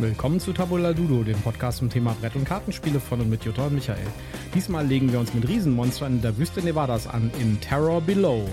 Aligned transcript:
Willkommen 0.00 0.38
zu 0.38 0.52
Tabula 0.52 0.90
Ludo, 0.90 1.24
dem 1.24 1.40
Podcast 1.40 1.78
zum 1.78 1.90
Thema 1.90 2.14
Brett- 2.20 2.36
und 2.36 2.44
Kartenspiele 2.44 3.00
von 3.00 3.20
und 3.20 3.28
mit 3.28 3.44
Jutta 3.44 3.66
und 3.66 3.74
Michael. 3.74 4.06
Diesmal 4.54 4.86
legen 4.86 5.10
wir 5.10 5.18
uns 5.18 5.34
mit 5.34 5.48
Riesenmonstern 5.48 6.12
in 6.12 6.22
der 6.22 6.38
Wüste 6.38 6.62
Nevadas 6.62 7.08
an 7.08 7.32
in 7.40 7.60
Terror 7.60 8.00
Below. 8.00 8.48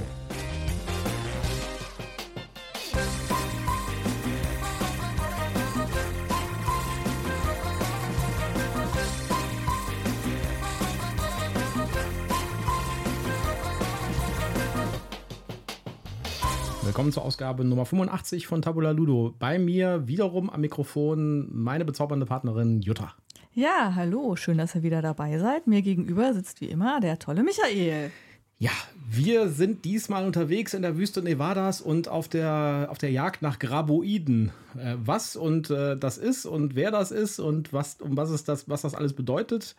Willkommen 17.06 17.14
zur 17.14 17.26
Ausgabe 17.26 17.64
Nummer 17.64 17.86
85 17.86 18.48
von 18.48 18.64
Tabula 18.64 18.90
Ludo. 18.90 19.36
Bei 19.38 19.60
mir 19.60 20.08
wiederum 20.08 20.50
am 20.50 20.60
Mikrofon 20.60 21.48
meine 21.54 21.86
bezaubernde 21.86 22.26
Partnerin 22.26 22.82
Jutta. 22.82 23.14
Ja, 23.54 23.94
hallo, 23.94 24.36
schön, 24.36 24.58
dass 24.58 24.74
ihr 24.74 24.82
wieder 24.82 25.04
dabei 25.04 25.38
seid. 25.38 25.68
Mir 25.68 25.84
gegenüber 25.84 26.34
sitzt 26.34 26.62
wie 26.62 26.66
immer 26.66 27.00
der 27.02 27.20
tolle 27.20 27.44
Michael. 27.44 28.10
Ja, 28.58 28.72
wir 29.08 29.50
sind 29.50 29.86
diesmal 29.86 30.26
unterwegs 30.26 30.74
in 30.74 30.82
der 30.82 30.98
Wüste 30.98 31.22
Nevadas 31.22 31.80
und 31.80 32.08
auf 32.08 32.28
der, 32.28 32.88
auf 32.90 32.98
der 32.98 33.12
Jagd 33.12 33.44
nach 33.44 33.60
Graboiden. 33.60 34.52
Äh, 34.76 34.96
was 34.98 35.36
und 35.36 35.70
äh, 35.70 35.96
das 35.96 36.18
ist 36.18 36.48
und 36.48 36.74
wer 36.74 36.90
das 36.90 37.12
ist 37.12 37.38
und 37.40 37.72
was, 37.72 38.02
um 38.02 38.18
was, 38.18 38.32
ist 38.32 38.50
das, 38.50 38.68
was 38.68 38.82
das 38.82 38.96
alles 38.96 39.14
bedeutet, 39.14 39.76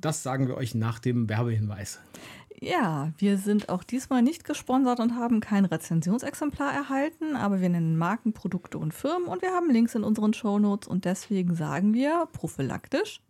das 0.00 0.22
sagen 0.22 0.48
wir 0.48 0.56
euch 0.56 0.74
nach 0.74 0.98
dem 0.98 1.28
Werbehinweis. 1.28 2.00
Ja, 2.60 3.12
wir 3.18 3.38
sind 3.38 3.68
auch 3.68 3.84
diesmal 3.84 4.22
nicht 4.22 4.44
gesponsert 4.44 4.98
und 4.98 5.14
haben 5.14 5.40
kein 5.40 5.64
Rezensionsexemplar 5.64 6.72
erhalten, 6.72 7.36
aber 7.36 7.60
wir 7.60 7.68
nennen 7.68 7.96
Marken, 7.96 8.32
Produkte 8.32 8.78
und 8.78 8.92
Firmen 8.92 9.28
und 9.28 9.42
wir 9.42 9.52
haben 9.52 9.70
Links 9.70 9.94
in 9.94 10.02
unseren 10.02 10.34
Shownotes 10.34 10.88
und 10.88 11.04
deswegen 11.04 11.54
sagen 11.54 11.94
wir 11.94 12.26
prophylaktisch, 12.32 13.20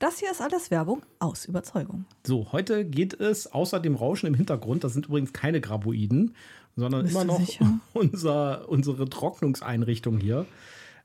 das 0.00 0.18
hier 0.18 0.30
ist 0.30 0.40
alles 0.40 0.70
Werbung 0.70 1.02
aus 1.18 1.44
Überzeugung. 1.44 2.04
So, 2.24 2.50
heute 2.52 2.84
geht 2.84 3.14
es 3.14 3.52
außer 3.52 3.80
dem 3.80 3.94
Rauschen 3.94 4.26
im 4.26 4.34
Hintergrund, 4.34 4.82
das 4.82 4.92
sind 4.92 5.06
übrigens 5.06 5.32
keine 5.32 5.60
Graboiden, 5.60 6.34
sondern 6.74 7.02
Bist 7.04 7.14
immer 7.14 7.24
noch 7.24 7.40
unser, 7.92 8.68
unsere 8.68 9.08
Trocknungseinrichtung 9.08 10.18
hier, 10.18 10.46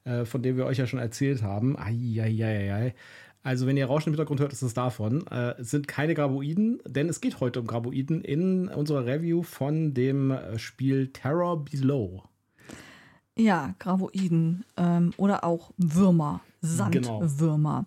äh, 0.05 0.25
von 0.25 0.41
der 0.41 0.57
wir 0.57 0.65
euch 0.65 0.77
ja 0.77 0.87
schon 0.87 0.99
erzählt 0.99 1.43
haben. 1.43 1.77
Eieieiei. 1.77 2.95
Also, 3.43 3.67
wenn 3.67 3.75
ihr 3.75 3.85
Rauschen 3.85 4.09
im 4.09 4.13
Hintergrund 4.13 4.39
hört, 4.39 4.53
ist 4.53 4.61
es 4.61 4.73
davon. 4.73 5.27
Äh, 5.27 5.55
es 5.59 5.69
sind 5.71 5.87
keine 5.87 6.13
Graboiden, 6.13 6.81
denn 6.87 7.09
es 7.09 7.19
geht 7.19 7.41
heute 7.41 7.59
um 7.59 7.67
Graboiden 7.67 8.21
in 8.21 8.69
unserer 8.69 9.05
Review 9.05 9.43
von 9.43 9.93
dem 9.93 10.31
äh, 10.31 10.57
Spiel 10.57 11.11
Terror 11.11 11.63
Below. 11.65 12.23
Ja, 13.35 13.75
Graboiden 13.79 14.63
ähm, 14.77 15.13
oder 15.17 15.43
auch 15.43 15.71
Würmer, 15.77 16.41
Genau. 16.61 17.19
Sandwürmer. 17.25 17.85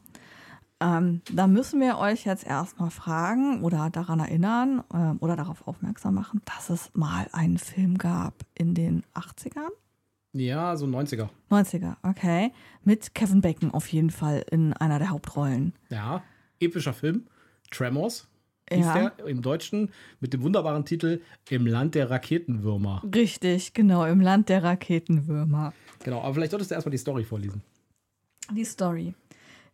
Ähm, 0.78 1.22
da 1.32 1.46
müssen 1.46 1.80
wir 1.80 1.96
euch 1.98 2.26
jetzt 2.26 2.44
erstmal 2.46 2.90
fragen 2.90 3.62
oder 3.62 3.88
daran 3.88 4.20
erinnern 4.20 4.84
ähm, 4.92 5.16
oder 5.20 5.36
darauf 5.36 5.66
aufmerksam 5.66 6.14
machen, 6.14 6.42
dass 6.44 6.68
es 6.68 6.90
mal 6.92 7.28
einen 7.32 7.56
Film 7.56 7.96
gab 7.96 8.34
in 8.54 8.74
den 8.74 9.02
80ern. 9.14 9.70
Ja, 10.32 10.76
so 10.76 10.86
90er. 10.86 11.28
90er, 11.50 11.96
okay. 12.02 12.52
Mit 12.84 13.14
Kevin 13.14 13.40
Bacon 13.40 13.70
auf 13.70 13.86
jeden 13.88 14.10
Fall 14.10 14.44
in 14.50 14.72
einer 14.74 14.98
der 14.98 15.10
Hauptrollen. 15.10 15.72
Ja, 15.88 16.22
epischer 16.60 16.92
Film. 16.92 17.26
Tremors 17.70 18.28
hieß 18.70 18.84
Ja. 18.84 19.10
der 19.10 19.26
im 19.26 19.40
Deutschen 19.42 19.90
mit 20.20 20.32
dem 20.34 20.42
wunderbaren 20.42 20.84
Titel 20.84 21.20
Im 21.48 21.66
Land 21.66 21.94
der 21.94 22.10
Raketenwürmer. 22.10 23.02
Richtig, 23.14 23.72
genau, 23.72 24.04
im 24.04 24.20
Land 24.20 24.48
der 24.48 24.62
Raketenwürmer. 24.62 25.72
Genau, 26.04 26.20
aber 26.20 26.34
vielleicht 26.34 26.50
solltest 26.50 26.70
du 26.70 26.74
erstmal 26.74 26.90
die 26.92 26.98
Story 26.98 27.24
vorlesen. 27.24 27.62
Die 28.52 28.64
Story. 28.64 29.14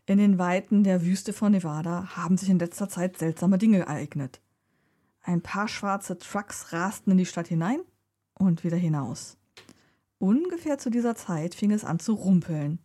In 0.07 0.19
den 0.19 0.39
Weiten 0.39 0.85
der 0.85 1.05
Wüste 1.05 1.33
von 1.33 1.53
Nevada 1.53 2.17
haben 2.17 2.37
sich 2.37 2.49
in 2.51 2.59
letzter 2.59 2.89
Zeit 2.89 3.19
seltsame 3.19 3.59
Dinge 3.59 3.81
ereignet. 3.81 4.41
Ein 5.23 5.41
paar 5.41 5.69
schwarze 5.69 6.19
Trucks 6.19 6.73
rasten 6.73 7.13
in 7.13 7.19
die 7.19 7.27
Stadt 7.27 7.49
hinein 7.49 7.81
und 8.39 8.65
wieder 8.65 8.77
hinaus. 8.77 9.37
Ungefähr 10.23 10.79
zu 10.79 10.89
dieser 10.89 11.17
Zeit 11.17 11.53
fing 11.53 11.73
es 11.73 11.85
an 11.85 11.99
zu 11.99 12.15
rumpeln. 12.15 12.79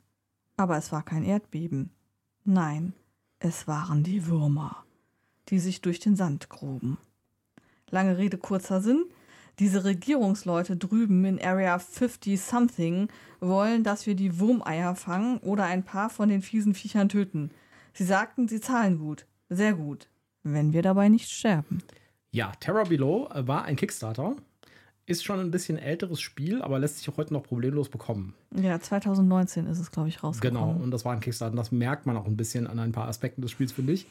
Aber 0.56 0.76
es 0.76 0.92
war 0.92 1.04
kein 1.04 1.24
Erdbeben. 1.24 1.92
Nein, 2.46 2.94
es 3.38 3.68
waren 3.68 4.02
die 4.02 4.26
Würmer, 4.26 4.84
die 5.50 5.60
sich 5.60 5.82
durch 5.82 6.00
den 6.00 6.16
Sand 6.16 6.50
gruben. 6.50 6.98
Lange 7.92 8.18
Rede, 8.18 8.40
kurzer 8.40 8.82
Sinn. 8.82 9.06
Diese 9.60 9.84
Regierungsleute 9.84 10.78
drüben 10.78 11.26
in 11.26 11.40
Area 11.40 11.78
50 11.78 12.42
Something 12.42 13.08
wollen, 13.40 13.84
dass 13.84 14.08
wir 14.08 14.16
die 14.16 14.40
Wurmeier 14.40 14.96
fangen 14.96 15.38
oder 15.38 15.66
ein 15.66 15.84
paar 15.84 16.10
von 16.10 16.30
den 16.30 16.42
fiesen 16.42 16.74
Viechern 16.74 17.08
töten. 17.08 17.52
Sie 17.94 18.06
sagten, 18.06 18.48
sie 18.48 18.62
zahlen 18.62 18.98
gut. 18.98 19.28
Sehr 19.48 19.76
gut. 19.76 20.10
Wenn 20.42 20.74
wir 20.74 20.82
dabei 20.82 21.08
nicht 21.08 21.30
sterben. 21.30 21.84
Ja, 22.32 22.52
Terror 22.60 22.86
Below 22.86 23.30
äh, 23.32 23.48
war 23.48 23.64
ein 23.66 23.76
Kickstarter. 23.76 24.38
Ist 25.08 25.24
schon 25.24 25.40
ein 25.40 25.52
bisschen 25.52 25.78
älteres 25.80 26.20
Spiel, 26.22 26.62
aber 26.62 26.80
lässt 26.80 26.98
sich 27.00 27.10
auch 27.10 27.16
heute 27.18 27.34
noch 27.34 27.42
problemlos 27.44 27.88
bekommen. 27.90 28.34
Ja, 28.54 28.78
2019 28.80 29.66
ist 29.66 29.80
es, 29.80 29.90
glaube 29.90 30.10
ich, 30.10 30.18
Genau, 30.18 30.28
rausgekommen. 30.28 30.82
und 30.82 30.92
das 30.92 31.06
war 31.06 31.14
ein 31.14 31.22
Kickstarter. 31.22 31.52
Und 31.52 31.58
das 31.58 31.72
merkt 31.72 32.06
man 32.06 32.18
auch 32.18 32.26
ein 32.26 32.36
bisschen 32.38 32.68
an 32.68 32.78
ein 32.78 32.92
paar 32.92 33.08
Aspekten 33.08 33.42
des 33.42 33.50
Spiels, 33.52 33.72
finde 33.72 33.94
ich. 33.94 34.06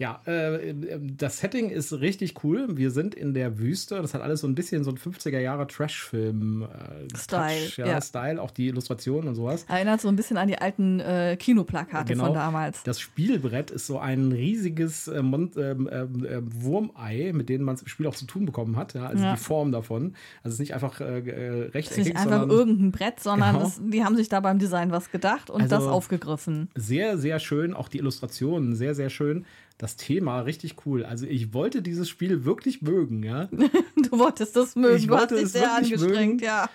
Ja, 0.00 0.20
äh, 0.28 0.70
äh, 0.70 1.00
das 1.16 1.38
Setting 1.38 1.70
ist 1.70 1.92
richtig 1.92 2.44
cool. 2.44 2.68
Wir 2.76 2.92
sind 2.92 3.16
in 3.16 3.34
der 3.34 3.58
Wüste. 3.58 3.96
Das 4.00 4.14
hat 4.14 4.22
alles 4.22 4.42
so 4.42 4.46
ein 4.46 4.54
bisschen 4.54 4.84
so 4.84 4.92
ein 4.92 4.96
50er 4.96 5.40
Jahre 5.40 5.66
Trash-Film 5.66 6.62
äh, 6.62 7.16
Style, 7.18 7.66
Touch, 7.66 7.78
ja, 7.78 7.86
ja. 7.88 8.00
Style, 8.00 8.40
auch 8.40 8.52
die 8.52 8.68
Illustrationen 8.68 9.28
und 9.28 9.34
sowas. 9.34 9.64
Erinnert 9.68 10.00
so 10.00 10.06
ein 10.06 10.14
bisschen 10.14 10.36
an 10.36 10.46
die 10.46 10.56
alten 10.58 11.00
äh, 11.00 11.36
Kinoplakate 11.36 12.12
Genau. 12.12 12.26
von 12.26 12.34
damals. 12.34 12.84
Das 12.84 13.00
Spielbrett 13.00 13.72
ist 13.72 13.88
so 13.88 13.98
ein 13.98 14.30
riesiges 14.30 15.08
äh, 15.08 15.20
Mon 15.20 15.50
ähm, 15.56 15.88
ähm, 15.92 16.24
äh, 16.24 16.40
Wurmei, 16.44 17.32
mit 17.34 17.48
dem 17.48 17.62
man 17.62 17.74
es 17.74 17.82
im 17.82 17.88
Spiel 17.88 18.06
auch 18.06 18.14
zu 18.14 18.26
tun 18.26 18.46
bekommen 18.46 18.76
hat. 18.76 18.94
Ja? 18.94 19.06
Also 19.08 19.24
Ja. 19.24 19.34
die 19.34 19.40
Form 19.40 19.72
davon. 19.72 20.14
Also 20.44 20.50
es 20.50 20.54
ist 20.54 20.60
nicht 20.60 20.74
einfach 20.74 21.00
äh, 21.00 21.18
äh, 21.18 21.60
Es 21.62 21.66
ist 21.68 21.74
rechteckig, 21.74 22.04
nicht 22.04 22.16
einfach 22.16 22.30
sondern 22.38 22.50
irgendein 22.50 22.92
Brett, 22.92 23.18
sondern 23.20 23.54
Genau. 23.56 23.66
es, 23.66 23.80
die 23.84 24.04
haben 24.04 24.14
sich 24.16 24.28
da 24.28 24.38
beim 24.38 24.60
Design 24.60 24.92
was 24.92 25.10
gedacht 25.10 25.50
und 25.50 25.62
Also- 25.62 25.74
das 25.74 25.84
aufgegriffen. 25.86 26.68
sehr, 26.76 27.18
sehr 27.18 27.40
schön. 27.40 27.74
Auch 27.74 27.88
die 27.88 27.98
Illustrationen 27.98 28.76
sehr, 28.76 28.94
sehr 28.94 29.10
schön. 29.10 29.44
Das 29.78 29.94
Thema 29.94 30.40
richtig 30.40 30.84
cool. 30.84 31.04
Also 31.04 31.24
ich 31.24 31.54
wollte 31.54 31.82
dieses 31.82 32.08
Spiel 32.08 32.44
wirklich 32.44 32.82
mögen, 32.82 33.22
ja. 33.22 33.48
Du 34.10 34.18
wolltest 34.18 34.56
das 34.56 34.74
mögen, 34.74 34.96
Ich 34.96 35.06
du 35.06 35.14
hast 35.14 35.30
wollte 35.30 35.36
dich 35.36 35.52
sehr 35.52 35.72
angestrengt, 35.72 36.40
mögen. 36.40 36.44
ja. 36.44 36.68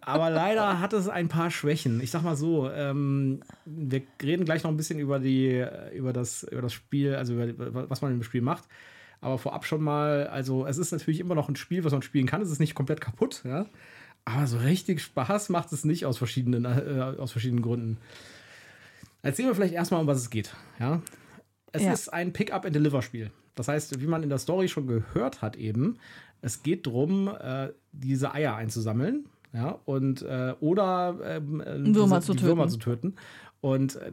Aber 0.00 0.30
leider 0.30 0.80
hat 0.80 0.94
es 0.94 1.08
ein 1.08 1.28
paar 1.28 1.50
Schwächen. 1.50 2.00
Ich 2.00 2.10
sag 2.10 2.22
mal 2.22 2.36
so, 2.36 2.70
ähm, 2.70 3.42
wir 3.66 4.02
reden 4.22 4.46
gleich 4.46 4.62
noch 4.62 4.70
ein 4.70 4.76
bisschen 4.78 4.98
über 4.98 5.18
die, 5.18 5.64
über 5.94 6.14
das, 6.14 6.44
über 6.44 6.62
das 6.62 6.72
Spiel, 6.72 7.14
also 7.14 7.34
über, 7.34 7.90
was 7.90 8.00
man 8.00 8.12
im 8.12 8.22
Spiel 8.22 8.40
macht. 8.40 8.64
Aber 9.20 9.36
vorab 9.36 9.66
schon 9.66 9.82
mal, 9.82 10.26
also 10.28 10.66
es 10.66 10.78
ist 10.78 10.92
natürlich 10.92 11.20
immer 11.20 11.34
noch 11.34 11.50
ein 11.50 11.56
Spiel, 11.56 11.84
was 11.84 11.92
man 11.92 12.00
spielen 12.00 12.26
kann. 12.26 12.40
Es 12.40 12.50
ist 12.50 12.58
nicht 12.58 12.74
komplett 12.74 13.02
kaputt, 13.02 13.42
ja. 13.44 13.66
Aber 14.24 14.46
so 14.46 14.56
richtig 14.58 15.02
Spaß 15.02 15.50
macht 15.50 15.72
es 15.72 15.84
nicht 15.84 16.06
aus 16.06 16.16
verschiedenen, 16.16 16.64
äh, 16.64 17.16
aus 17.18 17.32
verschiedenen 17.32 17.62
Gründen. 17.62 17.98
Erzählen 19.22 19.48
wir 19.48 19.54
vielleicht 19.54 19.74
erstmal, 19.74 20.00
um 20.00 20.06
was 20.06 20.18
es 20.18 20.30
geht, 20.30 20.54
ja. 20.78 21.02
Es 21.72 21.82
Ja. 21.82 21.92
ist 21.92 22.08
ein 22.12 22.32
Pick-up-and-Deliver-Spiel. 22.32 23.30
Das 23.54 23.68
heißt, 23.68 24.00
wie 24.00 24.06
man 24.06 24.22
in 24.22 24.28
der 24.28 24.38
Story 24.38 24.68
schon 24.68 24.86
gehört 24.86 25.42
hat, 25.42 25.56
eben, 25.56 25.98
es 26.42 26.62
geht 26.62 26.86
darum, 26.86 27.28
äh, 27.28 27.68
diese 27.92 28.32
Eier 28.32 28.54
einzusammeln, 28.56 29.26
ja, 29.52 29.78
und 29.84 30.22
äh, 30.22 30.54
oder 30.60 31.18
ähm, 31.24 31.60
äh, 31.60 31.94
Würmer 31.94 32.20
diese- 32.20 32.36
zu. 32.36 32.42
Würmer 32.42 32.68
zu 32.68 32.78
töten. 32.78 33.14
Und 33.60 33.96
äh, 33.96 34.10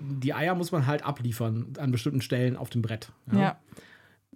die 0.00 0.34
Eier 0.34 0.54
muss 0.54 0.72
man 0.72 0.86
halt 0.86 1.06
abliefern 1.06 1.68
an 1.78 1.90
bestimmten 1.90 2.20
Stellen 2.20 2.56
auf 2.56 2.68
dem 2.68 2.82
Brett. 2.82 3.10
Ja. 3.32 3.58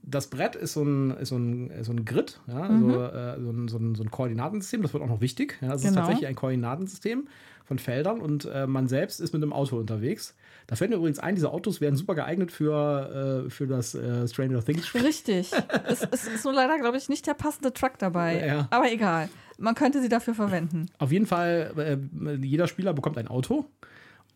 Das 0.07 0.29
Brett 0.29 0.55
ist 0.57 0.73
so 0.75 0.83
ein, 0.83 1.11
ist 1.13 1.31
so 1.31 1.37
ein, 1.37 1.71
ist 1.71 1.87
so 1.87 1.93
ein 1.93 2.05
Grid, 2.05 2.41
ja, 2.47 2.63
also, 2.63 2.75
Mhm. 2.75 2.91
äh, 2.93 3.41
so, 3.41 3.51
ein, 3.51 3.69
so, 3.69 3.79
ein, 3.79 3.95
so 3.95 4.03
ein 4.03 4.11
Koordinatensystem, 4.11 4.83
das 4.83 4.93
wird 4.93 5.03
auch 5.03 5.09
noch 5.09 5.21
wichtig. 5.21 5.59
Ja, 5.61 5.69
das 5.69 5.83
ist 5.83 5.89
Genau. 5.89 6.01
tatsächlich 6.03 6.27
ein 6.29 6.35
Koordinatensystem 6.35 7.27
von 7.65 7.79
Feldern 7.79 8.21
und 8.21 8.45
äh, 8.47 8.67
man 8.67 8.87
selbst 8.89 9.21
ist 9.21 9.33
mit 9.33 9.43
einem 9.43 9.53
Auto 9.53 9.77
unterwegs. 9.79 10.35
Da 10.67 10.77
fällt 10.77 10.91
mir 10.91 10.97
übrigens 10.97 11.19
ein, 11.19 11.35
diese 11.35 11.51
Autos 11.51 11.81
wären 11.81 11.97
super 11.97 12.15
geeignet 12.15 12.51
für, 12.51 13.45
äh, 13.47 13.51
für 13.51 13.67
das 13.67 13.95
äh, 13.95 14.27
Stranger 14.27 14.65
Things 14.65 14.87
Spiel. 14.87 15.03
Richtig. 15.03 15.51
es, 15.87 16.03
es 16.11 16.27
ist 16.27 16.45
nur 16.45 16.55
leider, 16.55 16.79
glaube 16.79 16.97
ich, 16.97 17.09
nicht 17.09 17.27
der 17.27 17.35
passende 17.35 17.73
Truck 17.73 17.99
dabei. 17.99 18.35
Ja. 18.45 18.69
Aber 18.71 18.93
egal. 18.93 19.29
Man 19.59 19.75
könnte 19.75 20.03
sie 20.03 20.09
dafür 20.09 20.35
verwenden. 20.35 20.87
Auf 20.99 21.13
jeden 21.13 21.27
Fall, 21.27 21.73
äh, 21.79 22.37
jeder 22.45 22.67
Spieler 22.67 22.93
bekommt 22.93 23.17
ein 23.17 23.29
Auto 23.29 23.65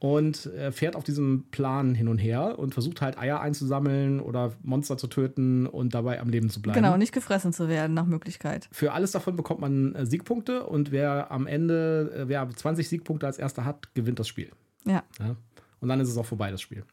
und 0.00 0.46
äh, 0.46 0.70
fährt 0.70 0.96
auf 0.96 1.04
diesem 1.04 1.46
Plan 1.50 1.94
hin 1.94 2.08
und 2.08 2.18
her 2.18 2.58
und 2.58 2.72
versucht 2.72 3.00
halt 3.00 3.18
Eier 3.18 3.40
einzusammeln 3.40 4.20
oder 4.20 4.52
Monster 4.62 4.96
zu 4.96 5.08
töten 5.08 5.66
und 5.66 5.94
dabei 5.94 6.20
am 6.20 6.28
Leben 6.28 6.50
zu 6.50 6.62
bleiben. 6.62 6.80
Genau, 6.80 6.96
nicht 6.96 7.12
gefressen 7.12 7.52
zu 7.52 7.68
werden 7.68 7.94
nach 7.94 8.06
Möglichkeit. 8.06 8.68
Für 8.70 8.92
alles 8.92 9.12
davon 9.12 9.36
bekommt 9.36 9.60
man 9.60 9.94
äh, 9.94 10.06
Siegpunkte 10.06 10.64
und 10.66 10.92
wer 10.92 11.30
am 11.30 11.46
Ende, 11.46 12.12
äh, 12.16 12.28
wer 12.28 12.48
20 12.48 12.88
Siegpunkte 12.88 13.26
als 13.26 13.38
erster 13.38 13.64
hat, 13.64 13.94
gewinnt 13.94 14.18
das 14.18 14.28
Spiel. 14.28 14.50
Ja. 14.84 15.02
Ja? 15.18 15.36
Und 15.80 15.88
dann 15.88 16.00
ist 16.00 16.08
es 16.08 16.16
auch 16.16 16.26
vorbei, 16.26 16.50
das 16.50 16.60
Spiel. 16.60 16.84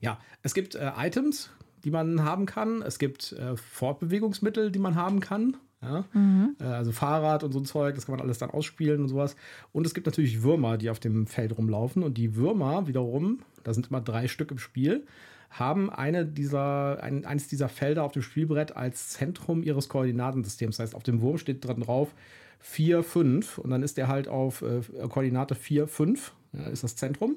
Ja, 0.00 0.18
es 0.42 0.54
gibt 0.54 0.74
äh, 0.74 0.92
Items, 0.96 1.50
die 1.84 1.90
man 1.90 2.22
haben 2.24 2.46
kann. 2.46 2.82
Es 2.82 2.98
gibt 2.98 3.32
äh, 3.32 3.56
Fortbewegungsmittel, 3.56 4.70
die 4.70 4.78
man 4.78 4.94
haben 4.94 5.20
kann. 5.20 5.56
Ja? 5.82 6.04
Mhm. 6.12 6.56
also 6.58 6.92
Fahrrad 6.92 7.42
und 7.42 7.52
so 7.52 7.58
ein 7.58 7.64
Zeug, 7.64 7.94
das 7.94 8.04
kann 8.04 8.14
man 8.14 8.20
alles 8.20 8.36
dann 8.36 8.50
ausspielen 8.50 9.00
und 9.00 9.08
sowas. 9.08 9.34
Und 9.72 9.86
es 9.86 9.94
gibt 9.94 10.06
natürlich 10.06 10.42
Würmer, 10.42 10.76
die 10.76 10.90
auf 10.90 11.00
dem 11.00 11.26
Feld 11.26 11.56
rumlaufen. 11.56 12.02
Und 12.02 12.18
die 12.18 12.36
Würmer 12.36 12.86
wiederum, 12.86 13.40
da 13.64 13.72
sind 13.72 13.88
immer 13.88 14.00
drei 14.00 14.28
Stück 14.28 14.50
im 14.50 14.58
Spiel, 14.58 15.06
haben 15.50 15.90
eine 15.90 16.26
dieser, 16.26 17.02
ein, 17.02 17.24
eines 17.24 17.48
dieser 17.48 17.68
Felder 17.68 18.04
auf 18.04 18.12
dem 18.12 18.22
Spielbrett 18.22 18.76
als 18.76 19.08
Zentrum 19.08 19.62
ihres 19.62 19.88
Koordinatensystems. 19.88 20.76
Das 20.76 20.84
heißt, 20.84 20.94
auf 20.94 21.02
dem 21.02 21.22
Wurm 21.22 21.38
steht 21.38 21.64
dran 21.64 21.80
drauf 21.80 22.14
4, 22.60 23.02
5 23.02 23.58
und 23.58 23.70
dann 23.70 23.82
ist 23.82 23.96
der 23.96 24.08
halt 24.08 24.28
auf 24.28 24.62
äh, 24.62 24.82
Koordinate 25.08 25.54
4, 25.54 25.88
5, 25.88 26.34
ja, 26.52 26.66
ist 26.66 26.84
das 26.84 26.94
Zentrum. 26.94 27.36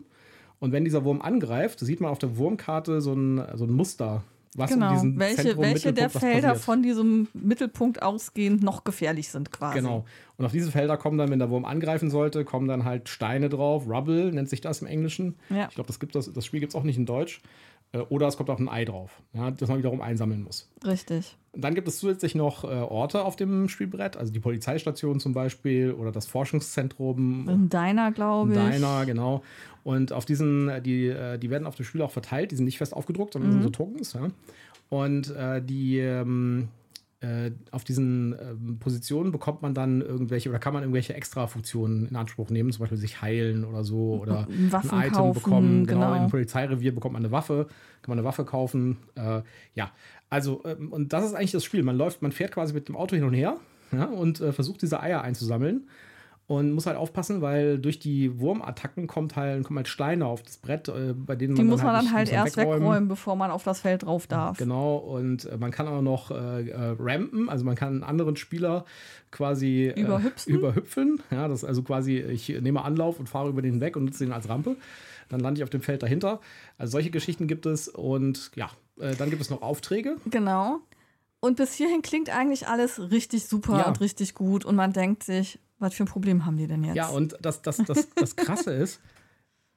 Und 0.63 0.71
wenn 0.71 0.85
dieser 0.85 1.03
Wurm 1.03 1.21
angreift, 1.21 1.81
sieht 1.81 1.99
man 1.99 2.09
auf 2.09 2.19
der 2.19 2.37
Wurmkarte 2.37 3.01
so 3.01 3.11
ein, 3.11 3.43
so 3.55 3.65
ein 3.65 3.71
Muster, 3.71 4.23
was 4.55 4.71
genau. 4.71 4.91
um 4.91 4.93
diesen 4.93 5.19
welche, 5.19 5.35
Zentrum, 5.41 5.63
welche 5.65 5.91
der 5.91 6.09
Felder 6.09 6.55
von 6.55 6.81
diesem 6.81 7.27
Mittelpunkt 7.33 8.01
ausgehend 8.01 8.63
noch 8.63 8.85
gefährlich 8.85 9.27
sind 9.27 9.51
quasi. 9.51 9.79
Genau. 9.79 10.05
Und 10.37 10.45
auf 10.45 10.53
diese 10.53 10.71
Felder 10.71 10.95
kommen 10.95 11.17
dann, 11.17 11.29
wenn 11.29 11.39
der 11.39 11.49
Wurm 11.49 11.65
angreifen 11.65 12.09
sollte, 12.09 12.45
kommen 12.45 12.69
dann 12.69 12.85
halt 12.85 13.09
Steine 13.09 13.49
drauf. 13.49 13.89
Rubble 13.89 14.31
nennt 14.31 14.47
sich 14.47 14.61
das 14.61 14.79
im 14.79 14.87
Englischen. 14.87 15.35
Ja. 15.49 15.67
Ich 15.67 15.75
glaube, 15.75 15.87
das, 15.87 15.99
das, 15.99 16.31
das 16.31 16.45
Spiel 16.45 16.61
gibt 16.61 16.71
es 16.71 16.75
auch 16.79 16.83
nicht 16.83 16.95
in 16.95 17.05
Deutsch. 17.05 17.41
Äh, 17.93 17.99
oder 18.09 18.27
es 18.27 18.35
kommt 18.35 18.49
auch 18.49 18.59
ein 18.59 18.67
Ei 18.67 18.85
drauf, 18.85 19.21
ja, 19.33 19.51
das 19.51 19.69
man 19.69 19.77
wiederum 19.77 20.01
einsammeln 20.01 20.43
muss. 20.43 20.69
Richtig. 20.85 21.37
Dann 21.55 21.75
gibt 21.75 21.87
es 21.87 21.99
zusätzlich 21.99 22.33
noch 22.35 22.63
äh, 22.63 22.67
Orte 22.67 23.23
auf 23.23 23.35
dem 23.35 23.69
Spielbrett, 23.69 24.17
also 24.17 24.33
die 24.33 24.39
Polizeistation 24.39 25.19
zum 25.19 25.33
Beispiel 25.33 25.91
oder 25.91 26.11
das 26.11 26.25
Forschungszentrum. 26.25 27.47
Ein 27.47 27.69
Diner, 27.69 28.11
glaube 28.11 28.53
ich. 28.53 28.59
Ein 28.59 28.73
Diner, 28.73 29.05
genau. 29.05 29.43
Und 29.83 30.11
auf 30.11 30.25
diesen, 30.25 30.67
äh, 30.69 30.81
die, 30.81 31.07
äh, 31.07 31.37
die 31.37 31.49
werden 31.49 31.67
auf 31.67 31.75
dem 31.75 31.85
Spiel 31.85 32.01
auch 32.01 32.11
verteilt, 32.11 32.51
die 32.51 32.55
sind 32.55 32.65
nicht 32.65 32.79
fest 32.79 32.93
aufgedruckt, 32.93 33.33
sondern 33.33 33.51
mhm. 33.51 33.53
sind 33.55 33.63
so 33.63 33.69
Tokens. 33.69 34.13
Ja. 34.13 34.27
Und 34.89 35.29
äh, 35.35 35.61
die 35.61 35.99
ähm, 35.99 36.69
äh, 36.69 36.82
auf 37.71 37.83
diesen 37.83 38.33
ähm, 38.33 38.79
Positionen 38.79 39.31
bekommt 39.31 39.61
man 39.61 39.73
dann 39.73 40.01
irgendwelche 40.01 40.49
oder 40.49 40.59
kann 40.59 40.73
man 40.73 40.83
irgendwelche 40.83 41.13
Extra-Funktionen 41.13 42.07
in 42.07 42.15
Anspruch 42.15 42.49
nehmen, 42.49 42.71
zum 42.71 42.81
Beispiel 42.81 42.97
sich 42.97 43.21
heilen 43.21 43.63
oder 43.63 43.83
so 43.83 44.19
oder 44.21 44.47
Waffen 44.69 44.91
ein 44.91 45.07
Item 45.07 45.13
kaufen, 45.13 45.33
bekommen. 45.33 45.87
Genau, 45.87 46.11
genau, 46.11 46.23
im 46.23 46.29
Polizeirevier 46.29 46.93
bekommt 46.93 47.13
man 47.13 47.23
eine 47.23 47.31
Waffe, 47.31 47.67
kann 48.01 48.11
man 48.11 48.19
eine 48.19 48.27
Waffe 48.27 48.43
kaufen. 48.43 48.97
Äh, 49.15 49.41
ja, 49.73 49.91
also 50.29 50.63
ähm, 50.65 50.91
und 50.91 51.13
das 51.13 51.25
ist 51.25 51.33
eigentlich 51.33 51.51
das 51.51 51.63
Spiel. 51.63 51.83
Man 51.83 51.95
läuft, 51.95 52.21
man 52.21 52.31
fährt 52.31 52.51
quasi 52.51 52.73
mit 52.73 52.89
dem 52.89 52.95
Auto 52.95 53.15
hin 53.15 53.23
und 53.23 53.33
her 53.33 53.57
ja, 53.91 54.05
und 54.05 54.41
äh, 54.41 54.51
versucht 54.51 54.81
diese 54.81 54.99
Eier 54.99 55.21
einzusammeln. 55.21 55.87
Und 56.45 56.73
muss 56.73 56.85
halt 56.85 56.97
aufpassen, 56.97 57.41
weil 57.41 57.79
durch 57.79 57.99
die 57.99 58.39
Wurmattacken 58.39 59.07
kommt 59.07 59.37
halt, 59.37 59.63
kommen 59.63 59.77
halt 59.77 59.87
Steine 59.87 60.25
auf 60.25 60.43
das 60.43 60.57
Brett, 60.57 60.89
äh, 60.89 61.13
bei 61.15 61.37
denen 61.37 61.55
die 61.55 61.61
man. 61.61 61.67
Die 61.67 61.71
muss 61.71 61.83
man 61.83 61.93
dann 61.93 62.11
halt, 62.11 62.29
erst 62.29 62.57
wegräumen. 62.57 62.81
wegräumen. 62.81 63.07
bevor 63.07 63.37
man 63.37 63.49
auf 63.49 63.63
das 63.63 63.79
Feld 63.79 64.03
drauf 64.03 64.27
darf. 64.27 64.57
Genau, 64.57 64.97
und 64.97 65.45
äh, 65.45 65.57
man 65.57 65.71
kann 65.71 65.87
auch 65.87 66.01
noch 66.01 66.31
äh, 66.31 66.69
äh, 66.69 66.95
rampen, 66.99 67.47
also 67.47 67.63
man 67.63 67.75
kann 67.75 67.93
einen 67.93 68.03
anderen 68.03 68.35
Spieler 68.35 68.83
quasi 69.31 69.93
äh, 69.95 70.01
überhüpfen. 70.01 70.53
überhüpfen. 70.53 71.23
Ja, 71.31 71.47
das 71.47 71.63
ist 71.63 71.69
also 71.69 71.81
quasi, 71.81 72.17
ich 72.19 72.49
nehme 72.49 72.83
Anlauf 72.83 73.19
und 73.19 73.29
fahre 73.29 73.47
über 73.47 73.61
den 73.61 73.79
weg 73.79 73.95
und 73.95 74.03
nutze 74.03 74.25
den 74.25 74.33
als 74.33 74.49
Rampe. 74.49 74.75
Dann 75.29 75.39
lande 75.39 75.59
ich 75.59 75.63
auf 75.63 75.69
dem 75.69 75.81
Feld 75.81 76.03
dahinter. 76.03 76.41
Also 76.77 76.91
solche 76.91 77.09
Geschichten 77.09 77.47
gibt 77.47 77.65
es 77.65 77.87
und 77.87 78.51
ja, 78.55 78.69
äh, 78.99 79.15
dann 79.15 79.29
gibt 79.29 79.41
es 79.41 79.49
noch 79.49 79.61
Aufträge. 79.61 80.17
Genau. 80.25 80.81
Und 81.39 81.57
bis 81.57 81.73
hierhin 81.73 82.01
klingt 82.01 82.29
eigentlich 82.29 82.67
alles 82.67 83.11
richtig 83.11 83.45
super 83.45 83.79
ja. 83.79 83.87
und 83.87 83.99
richtig 83.99 84.33
gut 84.33 84.63
und 84.65 84.75
man 84.75 84.93
denkt 84.93 85.23
sich, 85.23 85.59
was 85.83 85.93
für 85.93 86.03
ein 86.03 86.07
Problem 86.07 86.45
haben 86.45 86.57
die 86.57 86.67
denn 86.67 86.83
jetzt? 86.83 86.95
Ja, 86.95 87.07
und 87.07 87.37
das, 87.41 87.61
das, 87.61 87.77
das, 87.77 88.09
das 88.15 88.35
Krasse 88.35 88.73
ist, 88.73 88.99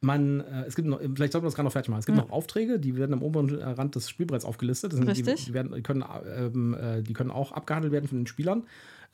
man, 0.00 0.40
äh, 0.40 0.64
es 0.66 0.76
gibt 0.76 0.88
noch, 0.88 1.00
vielleicht 1.00 1.32
sollten 1.32 1.44
wir 1.44 1.48
das 1.48 1.54
gerade 1.54 1.66
noch 1.66 1.72
fertig 1.72 1.90
machen. 1.90 2.00
Es 2.00 2.06
gibt 2.06 2.18
ja. 2.18 2.24
noch 2.24 2.30
Aufträge, 2.30 2.78
die 2.78 2.96
werden 2.96 3.12
am 3.12 3.22
oberen 3.22 3.50
Rand 3.50 3.94
des 3.94 4.08
Spielbretts 4.08 4.44
aufgelistet. 4.44 4.92
Sind, 4.92 5.08
Richtig. 5.08 5.36
Die, 5.36 5.44
die, 5.46 5.54
werden, 5.54 5.82
können, 5.82 6.04
ähm, 6.34 6.74
äh, 6.74 7.02
die 7.02 7.12
können 7.12 7.30
auch 7.30 7.52
abgehandelt 7.52 7.92
werden 7.92 8.08
von 8.08 8.18
den 8.18 8.26
Spielern. 8.26 8.64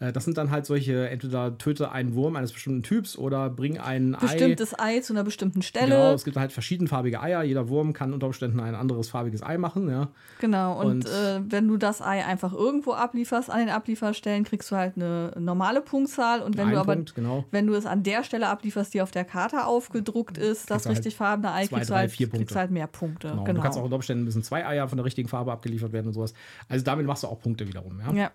Äh, 0.01 0.13
das 0.13 0.25
sind 0.25 0.37
dann 0.39 0.51
halt 0.51 0.67
solche, 0.67 1.09
entweder 1.09 1.57
töte 1.59 1.93
einen 1.93 2.15
Wurm 2.15 2.37
eines 2.37 2.53
bestimmten 2.53 2.83
Typs 2.83 3.17
oder 3.17 3.51
bring 3.51 3.79
ein 3.79 4.17
Bestimmtes 4.21 4.79
Ei. 4.79 4.97
Ei 4.97 5.01
zu 5.01 5.13
einer 5.13 5.25
bestimmten 5.25 5.63
Stelle. 5.63 5.95
Genau, 5.95 6.13
es 6.13 6.25
gibt 6.25 6.37
halt 6.37 6.53
verschiedenfarbige 6.53 7.21
Eier. 7.21 7.43
Jeder 7.43 7.69
Wurm 7.69 7.93
kann 7.93 8.13
unter 8.13 8.27
Umständen 8.27 8.61
ein 8.61 8.75
anderes 8.75 9.09
farbiges 9.09 9.43
Ei 9.43 9.59
machen. 9.59 9.89
Ja. 9.89 10.09
Genau, 10.41 10.81
und, 10.81 11.05
und 11.05 11.07
äh, 11.07 11.41
wenn 11.49 11.69
du 11.69 11.77
das 11.77 12.03
Ei 12.03 12.25
einfach 12.25 12.53
irgendwo 12.53 12.93
ablieferst, 12.93 13.51
an 13.51 13.61
den 13.61 13.69
Ablieferstellen, 13.71 14.45
kriegst 14.45 14.71
du 14.71 14.77
halt 14.77 14.97
eine 14.97 15.33
normale 15.39 15.81
Punktzahl. 15.81 16.43
Und 16.43 16.57
wenn 16.57 16.71
du 16.71 16.79
aber, 16.79 16.95
Punkt, 16.95 17.15
genau. 17.15 17.45
wenn 17.51 17.67
du 17.67 17.75
es 17.75 17.87
an 17.87 18.03
der 18.03 18.25
Stelle 18.25 18.49
ablieferst, 18.49 18.95
die 18.95 19.03
auf 19.03 19.11
der 19.11 19.25
Karte 19.25 19.67
aufgedruckt 19.67 20.39
ist, 20.39 20.71
das 20.71 20.87
halt 20.87 20.99
richtig 20.99 21.17
farbene 21.17 21.53
Ei, 21.53 21.67
zwei, 21.67 21.77
kriegst, 21.77 21.91
drei, 21.91 21.95
du 21.95 21.99
halt, 22.01 22.11
vier 22.11 22.27
Punkte. 22.27 22.47
kriegst 22.47 22.57
halt 22.57 22.71
mehr 22.71 22.87
Punkte. 22.87 23.29
Genau. 23.29 23.45
genau. 23.45 23.57
Du 23.57 23.63
kannst 23.63 23.79
auch 23.79 23.85
unter 23.85 23.97
Umständen 23.97 24.25
müssen 24.25 24.43
zwei 24.43 24.67
Eier 24.67 24.89
von 24.89 24.99
der 24.99 25.05
richtigen 25.05 25.29
Farbe 25.29 25.53
abgeliefert 25.53 25.93
werden 25.93 26.09
und 26.09 26.15
sowas. 26.15 26.35
Also 26.69 26.85
damit 26.85 27.07
machst 27.07 27.23
du 27.23 27.29
auch 27.29 27.41
Punkte 27.41 27.67
wiederum. 27.67 28.01
Ja. 28.01 28.13
ja. 28.13 28.31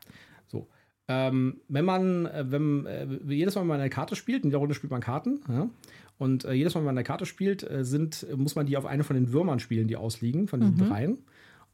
Ähm, 1.10 1.62
wenn 1.70 1.86
man, 1.86 2.26
äh, 2.26 2.46
wenn, 2.50 2.86
äh, 2.86 3.08
jedes 3.28 3.56
Mal, 3.56 3.62
wenn 3.62 3.68
man 3.68 3.80
eine 3.80 3.90
Karte 3.90 4.16
spielt, 4.16 4.44
in 4.44 4.50
der 4.50 4.60
Runde 4.60 4.76
spielt 4.76 4.92
man 4.92 5.02
Karten, 5.02 5.40
ja? 5.48 5.70
und 6.18 6.44
äh, 6.44 6.52
jedes 6.54 6.76
Mal, 6.76 6.82
wenn 6.82 6.88
man 6.88 6.98
eine 6.98 7.06
Karte 7.06 7.26
spielt, 7.26 7.70
äh, 7.70 7.86
sind, 7.86 8.26
muss 8.36 8.56
man 8.56 8.66
die 8.66 8.76
auf 8.76 8.86
eine 8.86 9.04
von 9.04 9.16
den 9.16 9.32
Würmern 9.32 9.60
spielen, 9.60 9.88
die 9.88 9.96
ausliegen, 9.96 10.48
von 10.48 10.60
diesen 10.60 10.76
mhm. 10.76 10.90
dreien. 10.90 11.18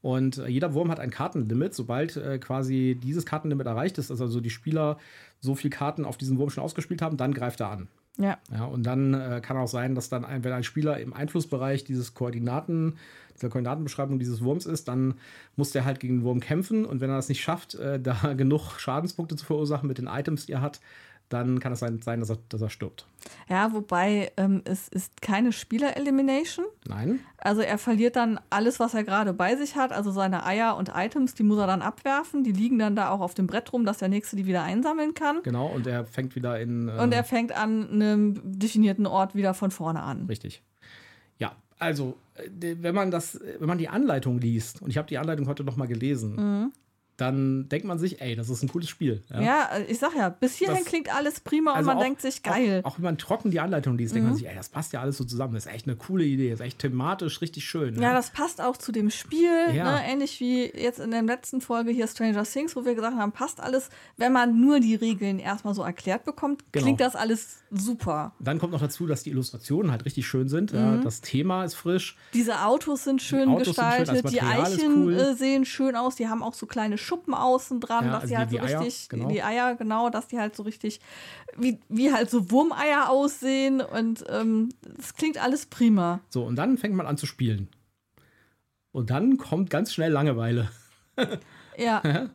Und 0.03 0.37
äh, 0.37 0.47
jeder 0.47 0.73
Wurm 0.73 0.91
hat 0.91 0.99
ein 0.99 1.11
Kartenlimit. 1.11 1.73
Sobald 1.73 2.17
äh, 2.17 2.37
quasi 2.37 2.99
dieses 3.01 3.25
Kartenlimit 3.25 3.65
erreicht 3.65 3.97
ist, 3.97 4.11
also 4.11 4.41
die 4.41 4.49
Spieler 4.49 4.97
so 5.39 5.55
viele 5.55 5.71
Karten 5.71 6.05
auf 6.05 6.17
diesen 6.17 6.37
Wurm 6.37 6.49
schon 6.49 6.63
ausgespielt 6.63 7.01
haben, 7.01 7.17
dann 7.17 7.33
greift 7.33 7.61
er 7.61 7.69
an. 7.69 7.87
Ja. 8.17 8.37
ja 8.51 8.65
und 8.65 8.83
dann 8.83 9.41
kann 9.41 9.57
auch 9.57 9.67
sein, 9.67 9.95
dass 9.95 10.09
dann, 10.09 10.23
ein, 10.23 10.43
wenn 10.43 10.53
ein 10.53 10.63
Spieler 10.63 10.99
im 10.99 11.13
Einflussbereich 11.13 11.83
dieses 11.83 12.13
Koordinaten 12.13 12.97
dieser 13.35 13.49
Koordinatenbeschreibung 13.49 14.19
dieses 14.19 14.43
Wurms 14.43 14.65
ist, 14.65 14.87
dann 14.87 15.15
muss 15.55 15.71
der 15.71 15.85
halt 15.85 15.99
gegen 15.99 16.19
den 16.19 16.23
Wurm 16.23 16.39
kämpfen 16.39 16.85
und 16.85 17.01
wenn 17.01 17.09
er 17.09 17.15
das 17.15 17.29
nicht 17.29 17.41
schafft, 17.41 17.75
äh, 17.75 17.99
da 18.01 18.33
genug 18.33 18.79
Schadenspunkte 18.79 19.35
zu 19.35 19.45
verursachen 19.45 19.87
mit 19.87 19.97
den 19.97 20.07
Items, 20.07 20.45
die 20.45 20.53
er 20.53 20.61
hat, 20.61 20.79
dann 21.33 21.59
kann 21.59 21.73
es 21.73 21.79
sein, 21.79 21.99
dass, 21.99 22.29
er, 22.29 22.37
dass 22.49 22.61
er 22.61 22.69
stirbt. 22.69 23.05
Ja, 23.49 23.73
wobei 23.73 24.31
ähm, 24.37 24.61
es 24.65 24.87
ist 24.87 25.21
keine 25.21 25.51
Spieler-Elimination. 25.51 26.65
Nein. 26.87 27.19
Also 27.37 27.61
er 27.61 27.77
verliert 27.77 28.15
dann 28.15 28.39
alles, 28.49 28.79
was 28.79 28.93
er 28.93 29.03
gerade 29.03 29.33
bei 29.33 29.55
sich 29.55 29.75
hat, 29.75 29.91
also 29.91 30.11
seine 30.11 30.45
Eier 30.45 30.77
und 30.77 30.91
Items, 30.95 31.33
die 31.33 31.43
muss 31.43 31.57
er 31.57 31.67
dann 31.67 31.81
abwerfen. 31.81 32.43
Die 32.43 32.51
liegen 32.51 32.79
dann 32.79 32.95
da 32.95 33.09
auch 33.09 33.19
auf 33.19 33.33
dem 33.33 33.47
Brett 33.47 33.73
rum, 33.73 33.85
dass 33.85 33.97
der 33.97 34.09
Nächste 34.09 34.35
die 34.35 34.45
wieder 34.45 34.63
einsammeln 34.63 35.13
kann. 35.13 35.41
Genau, 35.43 35.67
und 35.67 35.87
er 35.87 36.05
fängt 36.05 36.35
wieder 36.35 36.59
in... 36.59 36.87
Äh 36.87 37.01
und 37.01 37.13
er 37.13 37.23
fängt 37.23 37.51
an 37.51 37.89
einem 37.89 38.39
definierten 38.43 39.05
Ort 39.05 39.35
wieder 39.35 39.53
von 39.53 39.71
vorne 39.71 40.01
an. 40.01 40.25
Richtig. 40.27 40.63
Ja, 41.37 41.55
also, 41.79 42.17
äh, 42.35 42.75
wenn 42.79 42.95
man 42.95 43.11
das, 43.11 43.39
wenn 43.59 43.67
man 43.67 43.77
die 43.77 43.89
Anleitung 43.89 44.39
liest, 44.39 44.81
und 44.81 44.89
ich 44.89 44.97
habe 44.97 45.07
die 45.07 45.17
Anleitung 45.17 45.47
heute 45.47 45.63
noch 45.63 45.75
mal 45.75 45.87
gelesen, 45.87 46.35
mhm 46.35 46.71
dann 47.17 47.69
denkt 47.69 47.85
man 47.85 47.99
sich, 47.99 48.21
ey, 48.21 48.35
das 48.35 48.49
ist 48.49 48.63
ein 48.63 48.69
cooles 48.69 48.89
Spiel. 48.89 49.23
Ja, 49.29 49.41
ja 49.41 49.69
ich 49.87 49.99
sag 49.99 50.15
ja, 50.15 50.29
bis 50.29 50.55
hierhin 50.55 50.77
das, 50.77 50.85
klingt 50.85 51.13
alles 51.13 51.39
prima 51.39 51.73
also 51.73 51.81
und 51.81 51.85
man 51.85 51.97
auch, 51.97 52.03
denkt 52.03 52.21
sich, 52.21 52.41
geil. 52.41 52.81
Auch, 52.83 52.93
auch, 52.93 52.97
wenn 52.97 53.03
man 53.03 53.17
trocken 53.17 53.51
die 53.51 53.59
Anleitung 53.59 53.97
liest, 53.97 54.13
mhm. 54.13 54.15
denkt 54.15 54.25
man 54.25 54.33
mhm. 54.33 54.39
sich, 54.39 54.47
ey, 54.47 54.55
das 54.55 54.69
passt 54.69 54.93
ja 54.93 55.01
alles 55.01 55.17
so 55.17 55.23
zusammen. 55.23 55.53
Das 55.53 55.65
ist 55.65 55.71
echt 55.71 55.87
eine 55.87 55.95
coole 55.95 56.23
Idee, 56.23 56.49
das 56.49 56.59
ist 56.59 56.65
echt 56.65 56.79
thematisch 56.79 57.41
richtig 57.41 57.65
schön. 57.65 57.95
Ja, 57.95 58.01
ja 58.01 58.13
das 58.13 58.31
passt 58.31 58.61
auch 58.61 58.77
zu 58.77 58.91
dem 58.91 59.11
Spiel, 59.11 59.73
ja. 59.73 59.91
ne? 59.91 60.01
ähnlich 60.05 60.39
wie 60.39 60.65
jetzt 60.65 60.99
in 60.99 61.11
der 61.11 61.21
letzten 61.21 61.61
Folge 61.61 61.91
hier 61.91 62.07
Stranger 62.07 62.43
Things, 62.43 62.75
wo 62.75 62.83
wir 62.83 62.95
gesagt 62.95 63.15
haben, 63.15 63.31
passt 63.31 63.59
alles, 63.59 63.89
wenn 64.17 64.33
man 64.33 64.59
nur 64.59 64.79
die 64.79 64.95
Regeln 64.95 65.37
erstmal 65.37 65.75
so 65.75 65.83
erklärt 65.83 66.25
bekommt, 66.25 66.63
genau. 66.71 66.83
klingt 66.83 66.99
das 66.99 67.15
alles 67.15 67.59
super. 67.69 68.33
Dann 68.39 68.59
kommt 68.59 68.73
noch 68.73 68.81
dazu, 68.81 69.05
dass 69.05 69.23
die 69.23 69.29
Illustrationen 69.29 69.91
halt 69.91 70.05
richtig 70.05 70.25
schön 70.25 70.49
sind. 70.49 70.73
Mhm. 70.73 71.01
das 71.03 71.21
Thema 71.21 71.63
ist 71.63 71.75
frisch. 71.75 72.17
Diese 72.33 72.61
Autos 72.65 73.03
sind 73.03 73.21
schön 73.21 73.49
Autos 73.49 73.67
gestaltet, 73.67 74.07
sind 74.07 74.21
schön, 74.21 74.31
die 74.31 74.41
Eichen 74.41 75.03
cool. 75.03 75.13
Äh, 75.13 75.35
sehen 75.35 75.65
schön 75.65 75.95
aus, 75.95 76.15
die 76.15 76.27
haben 76.27 76.41
auch 76.41 76.53
so 76.53 76.65
kleine 76.65 76.97
Schuppen 77.03 77.33
außen 77.33 77.79
dran, 77.79 78.05
ja, 78.05 78.11
dass 78.11 78.23
also 78.23 78.33
die 78.33 78.37
halt 78.37 78.51
die, 78.51 78.55
so 78.55 78.61
die 78.61 78.73
richtig, 78.73 79.03
Eier, 79.03 79.09
genau. 79.09 79.29
die 79.29 79.43
Eier, 79.43 79.75
genau, 79.75 80.09
dass 80.09 80.27
die 80.27 80.39
halt 80.39 80.55
so 80.55 80.63
richtig, 80.63 80.99
wie, 81.57 81.79
wie 81.89 82.11
halt 82.11 82.29
so 82.29 82.49
Wurmeier 82.49 83.09
aussehen 83.09 83.81
und 83.81 84.21
es 84.21 84.41
ähm, 84.41 84.69
klingt 85.17 85.41
alles 85.41 85.65
prima. 85.65 86.21
So, 86.29 86.43
und 86.43 86.55
dann 86.55 86.77
fängt 86.77 86.95
man 86.95 87.05
an 87.05 87.17
zu 87.17 87.25
spielen. 87.25 87.69
Und 88.91 89.09
dann 89.09 89.37
kommt 89.37 89.69
ganz 89.69 89.93
schnell 89.93 90.11
Langeweile. 90.11 90.69
ja. 91.77 92.29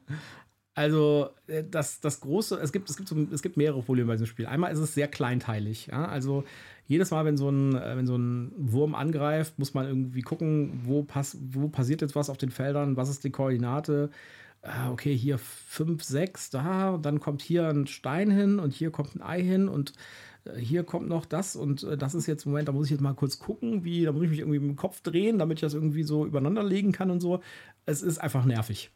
Also 0.79 1.31
äh, 1.49 1.65
das, 1.69 1.99
das 1.99 2.21
große, 2.21 2.57
es 2.57 2.71
gibt, 2.71 2.89
es, 2.89 2.97
gibt 2.97 3.09
so, 3.09 3.17
es 3.33 3.43
gibt 3.43 3.57
mehrere 3.57 3.83
Probleme 3.83 4.07
bei 4.07 4.15
diesem 4.15 4.29
Spiel. 4.29 4.47
Einmal 4.47 4.73
ist 4.73 4.79
es 4.79 4.95
sehr 4.95 5.09
kleinteilig. 5.09 5.89
Ja? 5.89 6.07
Also 6.07 6.45
jedes 6.87 7.11
Mal, 7.11 7.25
wenn 7.25 7.37
so, 7.37 7.49
ein, 7.49 7.75
äh, 7.75 7.97
wenn 7.97 8.07
so 8.07 8.17
ein 8.17 8.53
Wurm 8.57 8.95
angreift, 8.95 9.59
muss 9.59 9.75
man 9.75 9.87
irgendwie 9.87 10.23
gucken, 10.23 10.81
wo, 10.85 11.03
pass, 11.03 11.37
wo 11.51 11.69
passiert 11.69 12.01
jetzt 12.01 12.15
was 12.15 12.31
auf 12.31 12.39
den 12.39 12.51
Feldern, 12.51 12.97
was 12.97 13.09
ist 13.09 13.25
die 13.25 13.31
Koordinate, 13.31 14.11
okay, 14.91 15.17
hier 15.17 15.39
5, 15.39 16.03
6, 16.03 16.51
da, 16.51 16.99
dann 16.99 17.21
kommt 17.21 17.43
hier 17.43 17.69
ein 17.69 17.87
Stein 17.87 18.31
hin 18.31 18.59
und 18.59 18.73
hier 18.73 18.91
kommt 18.91 19.15
ein 19.17 19.23
Ei 19.23 19.43
hin 19.43 19.69
und 19.69 19.93
äh, 20.45 20.59
hier 20.59 20.85
kommt 20.85 21.09
noch 21.09 21.27
das 21.27 21.57
und 21.57 21.85
äh, 21.85 21.97
das 21.97 22.15
ist 22.15 22.27
jetzt, 22.27 22.47
Moment, 22.47 22.69
da 22.69 22.73
muss 22.73 22.87
ich 22.87 22.93
jetzt 22.93 23.01
mal 23.01 23.15
kurz 23.15 23.39
gucken, 23.39 23.85
wie, 23.85 24.05
da 24.05 24.13
muss 24.13 24.23
ich 24.25 24.31
mich 24.31 24.41
irgendwie 24.41 24.59
mit 24.59 24.69
dem 24.69 24.77
Kopf 24.77 25.01
drehen, 25.01 25.39
damit 25.39 25.59
ich 25.59 25.63
das 25.63 25.75
irgendwie 25.75 26.03
so 26.03 26.27
übereinander 26.27 26.63
legen 26.63 26.93
kann 26.93 27.11
und 27.11 27.21
so. 27.21 27.41
Es 27.91 28.03
ist 28.03 28.19
einfach 28.19 28.45
nervig. 28.45 28.91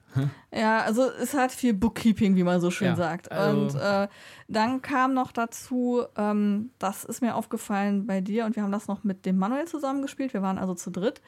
Ja, 0.54 0.80
also 0.82 1.08
es 1.10 1.32
hat 1.32 1.50
viel 1.52 1.72
Bookkeeping, 1.72 2.36
wie 2.36 2.42
man 2.42 2.60
so 2.60 2.70
schön 2.70 2.88
Ja, 2.88 2.96
sagt. 2.96 3.32
also- 3.32 3.60
und 3.78 3.82
äh, 3.82 4.06
dann 4.48 4.82
kam 4.82 5.14
noch 5.14 5.32
dazu, 5.32 6.02
ähm, 6.18 6.70
das 6.78 7.04
ist 7.04 7.22
mir 7.22 7.34
aufgefallen 7.34 8.06
bei 8.06 8.20
dir 8.20 8.44
und 8.44 8.54
wir 8.54 8.62
haben 8.62 8.70
das 8.72 8.88
noch 8.88 9.02
mit 9.02 9.24
dem 9.24 9.38
Manuel 9.38 9.66
zusammengespielt. 9.66 10.34
Wir 10.34 10.42
waren 10.42 10.58
also 10.58 10.74
zu 10.74 10.90
dritt, 10.90 11.22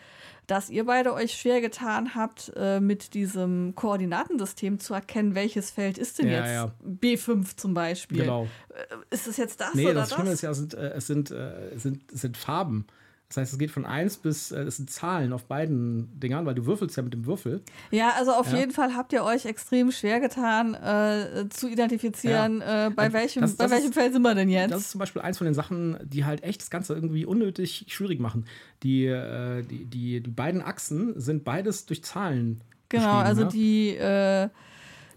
dass 0.47 0.69
ihr 0.69 0.85
beide 0.85 1.15
euch 1.15 1.33
schwer 1.33 1.63
getan 1.63 2.15
habt, 2.15 2.53
äh, 2.55 2.81
mit 2.81 3.15
diesem 3.15 3.75
Koordinatensystem 3.75 4.79
zu 4.79 4.93
erkennen, 4.93 5.35
welches 5.35 5.71
Feld 5.71 5.97
ist 5.97 6.19
denn 6.19 6.29
Ja, 6.29 6.41
jetzt 6.41 6.53
ja. 6.53 6.73
B5 6.87 7.57
zum 7.57 7.73
Beispiel. 7.73 8.19
Genau. 8.19 8.47
Äh, 8.69 9.15
Ist 9.15 9.27
es 9.27 9.39
jetzt 9.39 9.59
das 9.63 9.73
Nee, 9.73 9.87
oder 9.87 9.95
das 9.95 10.11
das? 10.11 10.17
Schlimme 10.19 10.33
ist 10.33 10.43
ja, 10.43 10.51
es 10.51 10.59
sind, 10.59 10.75
äh, 10.75 10.91
es, 10.91 11.07
sind, 11.07 11.31
äh, 11.31 11.79
sind, 11.79 12.13
es 12.13 12.21
sind 12.21 12.37
Farben. 12.37 12.87
Das 13.35 13.43
heißt, 13.43 13.53
es 13.55 13.59
geht 13.59 13.71
von 13.73 13.85
1 13.85 14.19
bis, 14.19 14.53
äh, 14.53 14.61
es 14.63 14.77
sind 14.77 14.91
Zahlen 14.91 15.33
auf 15.33 15.45
beiden 15.45 16.09
Dingern, 16.21 16.47
weil 16.47 16.55
du 16.55 16.67
würfelst 16.67 16.97
ja 16.97 17.03
mit 17.03 17.13
dem 17.13 17.27
Würfel. 17.27 17.63
Ja, 17.91 18.11
also 18.17 18.33
auf 18.33 18.51
Ja. 18.53 18.59
jeden 18.59 18.71
Fall 18.71 18.95
habt 18.95 19.13
ihr 19.13 19.25
euch 19.25 19.45
extrem 19.45 19.91
schwer 19.91 20.21
getan, 20.21 20.75
äh, 20.75 21.49
zu 21.51 21.69
identifizieren, 21.69 22.61
äh, 22.61 22.91
bei, 22.95 23.13
welchem, 23.13 23.43
das- 23.43 23.57
bei 23.57 23.65
das 23.65 23.73
welchem 23.73 23.89
ist- 23.89 23.95
Feld 23.95 24.13
sind 24.13 24.23
wir 24.23 24.35
denn 24.35 24.49
jetzt. 24.49 24.71
Das 24.71 24.81
ist 24.83 24.91
zum 24.93 24.99
Beispiel 25.01 25.23
eins 25.23 25.39
von 25.39 25.47
den 25.47 25.55
Sachen, 25.55 25.97
die 26.05 26.25
halt 26.25 26.43
echt 26.45 26.61
das 26.61 26.71
Ganze 26.71 26.95
irgendwie 26.95 27.25
unnötig 27.27 27.87
schwierig 27.89 28.21
machen. 28.21 28.47
Die, 28.83 29.07
äh, 29.07 29.63
die, 29.63 29.85
die, 29.85 30.21
die 30.21 30.31
beiden 30.31 30.63
Achsen 30.63 31.19
sind 31.21 31.43
beides 31.45 31.87
durch 31.87 32.05
Zahlen. 32.05 32.61
Genau, 32.89 33.15
also 33.19 33.43
ja? 33.43 33.49
die, 33.49 33.89
äh, 33.97 34.49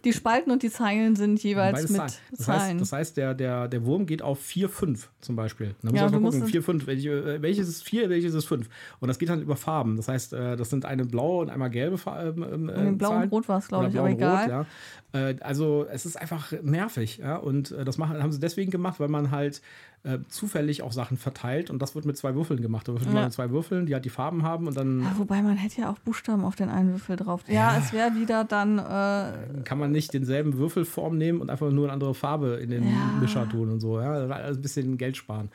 die 0.04 0.14
Spalten 0.14 0.52
und 0.52 0.64
die 0.64 0.70
Zeilen 0.70 1.16
sind 1.16 1.42
jeweils 1.44 1.74
Beides 1.74 1.90
mit 1.92 1.98
Zahlen. 2.00 2.12
Das 2.32 2.40
Zahlen. 2.40 2.62
heißt, 2.62 2.82
das 2.82 2.92
heißt 2.92 3.18
der, 3.18 3.34
der, 3.34 3.68
der 3.68 3.86
Wurm 3.86 4.06
geht 4.06 4.22
auf 4.22 4.40
4, 4.40 4.70
5 4.70 5.10
zum 5.22 5.36
Beispiel. 5.36 5.76
Dann 5.82 5.92
muss 5.92 6.00
Ja, 6.00 6.10
man 6.10 6.24
gucken, 6.24 6.40
musst- 6.40 6.52
4, 6.52 6.64
5, 6.64 6.88
welche, 6.88 7.10
äh, 7.36 7.42
welches 7.42 7.68
ist 7.68 7.84
4, 7.84 8.10
welches 8.10 8.34
ist 8.34 8.46
5. 8.46 8.70
Und 9.00 9.08
das 9.08 9.20
geht 9.20 9.30
dann 9.30 9.42
über 9.42 9.56
Farben. 9.56 9.98
Das 9.98 10.08
heißt, 10.08 10.34
äh, 10.34 10.56
das 10.56 10.70
sind 10.70 10.86
eine 10.86 11.06
blaue 11.06 11.42
und 11.44 11.50
einmal 11.50 11.70
gelbe 11.70 11.98
Farben. 11.98 12.70
Äh, 12.70 12.92
Blau 12.94 13.16
und. 13.22 13.32
Rot 13.32 13.48
war 13.50 13.58
es, 13.60 13.68
glaube 13.68 13.90
ich, 13.90 13.98
aber 13.98 14.10
egal. 14.10 14.44
Rot, 14.44 14.66
ja. 15.14 15.30
Äh, 15.30 15.36
also 15.42 15.86
es 15.92 16.06
ist 16.06 16.16
einfach 16.20 16.52
nervig, 16.62 17.18
ja. 17.18 17.36
Und 17.38 17.72
das 17.72 17.98
machen, 17.98 18.22
haben 18.22 18.32
sie 18.32 18.40
deswegen 18.40 18.72
gemacht, 18.72 19.00
weil 19.00 19.08
man 19.10 19.32
halt 19.32 19.62
äh, 20.04 20.20
zufällig 20.30 20.84
auch 20.84 20.92
Sachen 20.94 21.18
verteilt 21.18 21.70
und 21.70 21.82
das 21.82 21.94
wird 21.96 22.06
mit 22.06 22.16
zwei 22.18 22.34
Würfeln 22.36 22.62
gemacht. 22.62 22.88
Da 22.88 22.94
würfelt 22.94 23.10
Ja. 23.10 23.14
man 23.16 23.24
mit 23.26 23.34
zwei 23.34 23.50
Würfeln, 23.50 23.86
die 23.88 23.94
halt 23.94 24.06
die 24.06 24.10
Farben 24.10 24.44
haben 24.44 24.68
und 24.68 24.78
dann 24.78 25.02
Ja, 25.02 25.18
wobei 25.18 25.42
man 25.42 25.58
hätte 25.58 25.82
ja 25.82 25.90
auch 25.92 26.00
Buchstaben 26.00 26.46
auf 26.46 26.56
den 26.56 26.70
einen 26.70 26.92
Würfel 26.92 27.16
drauf. 27.18 27.42
Ja, 27.48 27.74
Ja. 27.74 27.78
es 27.78 27.92
wäre 27.92 28.16
wieder 28.16 28.44
dann. 28.46 28.78
Äh, 28.80 29.64
kann 29.64 29.80
man 29.80 29.92
nicht 29.92 30.14
denselben 30.14 30.58
Würfelform 30.58 31.18
nehmen 31.18 31.42
und 31.42 31.50
einfach 31.50 31.70
nur 31.72 31.86
eine 31.86 31.94
andere 31.94 32.14
Farbe 32.14 32.56
in 32.62 32.70
den 32.70 32.84
Ja. 32.84 33.18
Mischer 33.20 33.50
tun 33.50 33.70
und 33.70 33.80
so. 33.82 34.00
Ja, 34.00 34.12
alles 34.28 34.58
ein 34.58 34.62
bisschen 34.62 34.98
Geld 34.98 35.18
sparen. 35.18 35.50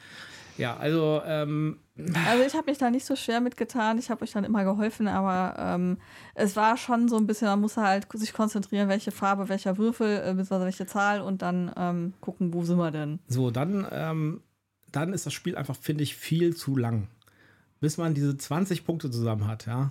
Ja, 0.59 0.77
also 0.77 1.23
ähm, 1.25 1.79
also 1.97 2.45
ich 2.45 2.55
habe 2.55 2.71
mich 2.71 2.79
da 2.79 2.91
nicht 2.91 3.05
so 3.05 3.17
schwer 3.17 3.41
mitgetan. 3.41 3.99
Ich 3.99 4.11
habe 4.11 4.23
euch 4.23 4.33
dann 4.33 4.45
immer 4.45 4.65
geholfen, 4.65 5.09
aber 5.09 5.55
ähm, 5.59 5.99
es 6.35 6.57
war 6.57 6.77
schon 6.77 7.09
so 7.09 7.17
ein 7.17 7.27
bisschen, 7.27 7.49
man 7.49 7.61
muss 7.61 7.77
halt 7.77 8.07
sich 8.13 8.33
konzentrieren, 8.33 8.89
welche 8.89 9.11
Farbe, 9.11 9.49
welcher 9.49 9.77
Würfel, 9.79 10.19
äh, 10.19 10.35
beziehungsweise 10.35 10.65
welche 10.65 10.87
Zahl 10.87 11.21
und 11.21 11.43
dann 11.43 11.73
ähm, 11.77 12.15
gucken, 12.21 12.55
wo 12.55 12.65
sind 12.65 12.79
wir 12.79 12.91
denn. 12.91 13.19
so, 13.27 13.51
dann, 13.51 13.87
ähm, 13.91 14.43
dann 14.91 15.13
ist 15.13 15.27
das 15.27 15.33
Spiel 15.33 15.57
einfach, 15.57 15.77
finde 15.77 16.03
ich, 16.03 16.17
viel 16.17 16.55
zu 16.57 16.77
lang. 16.77 17.09
Bis 17.81 17.99
man 17.99 18.15
diese 18.15 18.37
20 18.37 18.85
Punkte 18.87 19.11
zusammen 19.11 19.47
hat, 19.47 19.67
ja. 19.67 19.91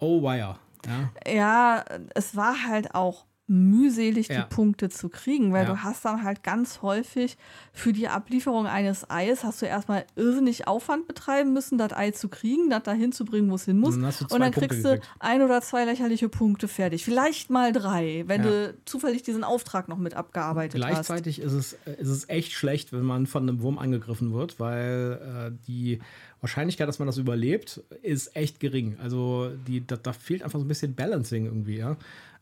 Oh, 0.00 0.22
wire. 0.22 0.58
Ja. 0.86 1.10
Ja, 1.30 1.84
es 2.14 2.36
war 2.36 2.66
halt 2.66 2.94
auch 2.94 3.26
mühselig, 3.48 4.28
Ja. 4.28 4.42
die 4.42 4.54
Punkte 4.54 4.88
zu 4.90 5.08
kriegen, 5.08 5.52
weil 5.52 5.64
Ja. 5.64 5.70
du 5.72 5.82
hast 5.82 6.04
dann 6.04 6.22
halt 6.22 6.42
ganz 6.42 6.82
häufig 6.82 7.36
für 7.72 7.92
die 7.92 8.06
Ablieferung 8.08 8.66
eines 8.66 9.08
Eis 9.10 9.42
hast 9.42 9.62
du 9.62 9.66
erstmal 9.66 10.04
irrsinnig 10.16 10.68
Aufwand 10.68 11.08
betreiben 11.08 11.52
müssen, 11.54 11.78
das 11.78 11.92
Ei 11.94 12.10
zu 12.10 12.28
kriegen, 12.28 12.68
das 12.70 12.82
dahin 12.82 13.10
zu 13.10 13.24
bringen, 13.24 13.50
wo 13.50 13.54
es 13.54 13.64
hin 13.64 13.78
muss. 13.78 13.96
Und 13.96 14.02
dann 14.02 14.12
Und 14.30 14.40
dann 14.40 14.52
kriegst 14.52 14.84
du 14.84 15.00
ein 15.18 15.42
oder 15.42 15.60
zwei 15.62 15.84
lächerliche 15.86 16.28
Punkte 16.28 16.68
fertig. 16.68 17.04
Vielleicht 17.04 17.48
mal 17.50 17.72
drei, 17.72 18.24
wenn 18.26 18.44
Ja. 18.44 18.50
du 18.50 18.74
zufällig 18.84 19.22
diesen 19.22 19.44
Auftrag 19.44 19.88
noch 19.88 19.98
mit 19.98 20.14
abgearbeitet 20.14 20.82
hast. 20.84 20.90
Gleichzeitig 20.90 21.40
ist 21.40 21.52
es, 21.52 21.72
ist 21.98 22.08
es 22.08 22.28
echt 22.28 22.52
schlecht, 22.52 22.92
wenn 22.92 23.02
man 23.04 23.26
von 23.26 23.42
einem 23.48 23.62
Wurm 23.62 23.78
angegriffen 23.78 24.32
wird, 24.34 24.60
weil 24.60 25.48
äh, 25.50 25.64
die 25.66 26.00
Wahrscheinlichkeit, 26.40 26.86
dass 26.86 26.98
man 26.98 27.06
das 27.06 27.16
überlebt, 27.18 27.82
ist 28.02 28.36
echt 28.36 28.60
gering. 28.60 28.96
Also 29.02 29.50
die, 29.66 29.84
da, 29.86 29.96
da 29.96 30.12
fehlt 30.12 30.42
einfach 30.42 30.58
so 30.58 30.64
ein 30.64 30.68
bisschen 30.68 30.94
Balancing 30.94 31.46
irgendwie, 31.46 31.78
ja. 31.78 31.96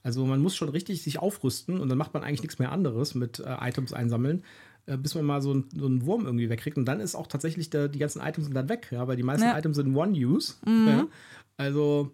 Also 0.06 0.24
man 0.24 0.40
muss 0.40 0.54
schon 0.54 0.68
richtig 0.68 1.02
sich 1.02 1.18
aufrüsten 1.18 1.80
und 1.80 1.88
dann 1.88 1.98
macht 1.98 2.14
man 2.14 2.22
eigentlich 2.22 2.42
nichts 2.42 2.60
mehr 2.60 2.70
anderes 2.70 3.16
mit 3.16 3.40
äh, 3.40 3.56
Items 3.60 3.92
einsammeln, 3.92 4.44
äh, 4.86 4.96
bis 4.96 5.16
man 5.16 5.24
mal 5.24 5.42
so, 5.42 5.52
ein, 5.52 5.64
so 5.76 5.84
einen 5.84 6.06
Wurm 6.06 6.26
irgendwie 6.26 6.48
wegkriegt. 6.48 6.78
Und 6.78 6.84
dann 6.84 7.00
ist 7.00 7.16
auch 7.16 7.26
tatsächlich 7.26 7.70
der, 7.70 7.88
die 7.88 7.98
ganzen 7.98 8.22
Items 8.22 8.46
sind 8.46 8.54
dann 8.54 8.68
weg, 8.68 8.86
ja, 8.92 9.08
weil 9.08 9.16
die 9.16 9.24
meisten 9.24 9.46
Ja. 9.46 9.54
Mhm. 9.54 9.58
Items 9.58 9.76
sind 9.78 9.96
One-Use. 9.96 10.54
Ja. 10.64 11.08
Also 11.56 12.12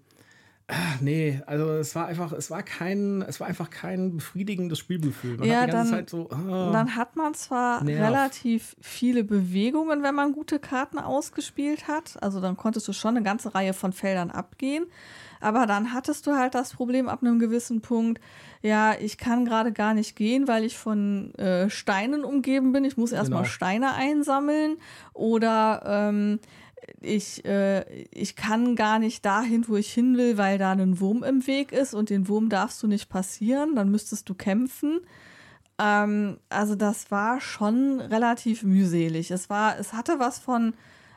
ah, 0.68 0.74
Nee, 1.00 1.40
also 1.46 1.66
es 1.72 1.94
war 1.94 2.06
einfach, 2.06 2.32
es 2.32 2.50
war 2.50 2.62
kein, 2.62 3.22
es 3.22 3.40
war 3.40 3.46
einfach 3.46 3.70
kein 3.70 4.16
befriedigendes 4.16 4.78
Spielgefühl. 4.78 5.36
Man 5.38 5.48
Ja, 5.48 5.66
dann- 5.66 6.06
so. 6.06 6.30
ah. 6.30 6.70
Dann 6.72 6.96
hat 6.96 7.16
man 7.16 7.34
zwar 7.34 7.82
Nerv. 7.84 8.08
relativ 8.08 8.76
viele 8.80 9.24
Bewegungen, 9.24 10.02
wenn 10.02 10.14
man 10.14 10.32
gute 10.32 10.58
Karten 10.58 10.98
ausgespielt 10.98 11.88
hat. 11.88 12.22
Also 12.22 12.40
dann 12.40 12.56
konntest 12.56 12.86
du 12.88 12.92
schon 12.92 13.16
eine 13.16 13.24
ganze 13.24 13.54
Reihe 13.54 13.74
von 13.74 13.92
Feldern 13.92 14.30
abgehen. 14.30 14.86
Aber 15.40 15.66
dann 15.66 15.92
hattest 15.92 16.26
du 16.28 16.32
halt 16.36 16.54
das 16.54 16.72
Problem 16.72 17.08
ab 17.08 17.20
einem 17.22 17.40
gewissen 17.40 17.80
Punkt, 17.80 18.20
ja, 18.62 18.94
ich 18.94 19.18
kann 19.18 19.44
gerade 19.44 19.72
gar 19.72 19.92
nicht 19.92 20.14
gehen, 20.14 20.46
weil 20.46 20.62
ich 20.64 20.78
von 20.78 21.34
äh, 21.34 21.68
Steinen 21.68 22.24
umgeben 22.24 22.72
bin. 22.72 22.84
Ich 22.84 22.96
muss 22.96 23.10
erstmal 23.10 23.40
Genau. 23.42 23.50
Steine 23.52 23.92
einsammeln. 23.94 24.76
Oder 25.14 25.82
ähm, 25.84 26.38
ich, 27.00 27.44
äh, 27.44 27.82
ich 28.10 28.36
kann 28.36 28.76
gar 28.76 28.98
nicht 28.98 29.24
dahin, 29.24 29.66
wo 29.68 29.76
ich 29.76 29.92
hin 29.92 30.16
will, 30.16 30.38
weil 30.38 30.58
da 30.58 30.72
ein 30.72 31.00
Wurm 31.00 31.22
im 31.22 31.46
Weg 31.46 31.72
ist 31.72 31.94
und 31.94 32.10
den 32.10 32.28
Wurm 32.28 32.48
darfst 32.48 32.82
du 32.82 32.86
nicht 32.86 33.08
passieren. 33.08 33.74
Dann 33.76 33.90
müsstest 33.90 34.28
du 34.28 34.34
kämpfen. 34.34 35.00
Ähm, 35.78 36.38
also 36.48 36.74
das 36.74 37.10
war 37.10 37.40
schon 37.40 38.00
relativ 38.00 38.62
mühselig. 38.62 39.30
Es 39.30 39.48
war, 39.50 39.78
es 39.78 39.92
hatte 39.92 40.18
was 40.18 40.38
von 40.38 40.74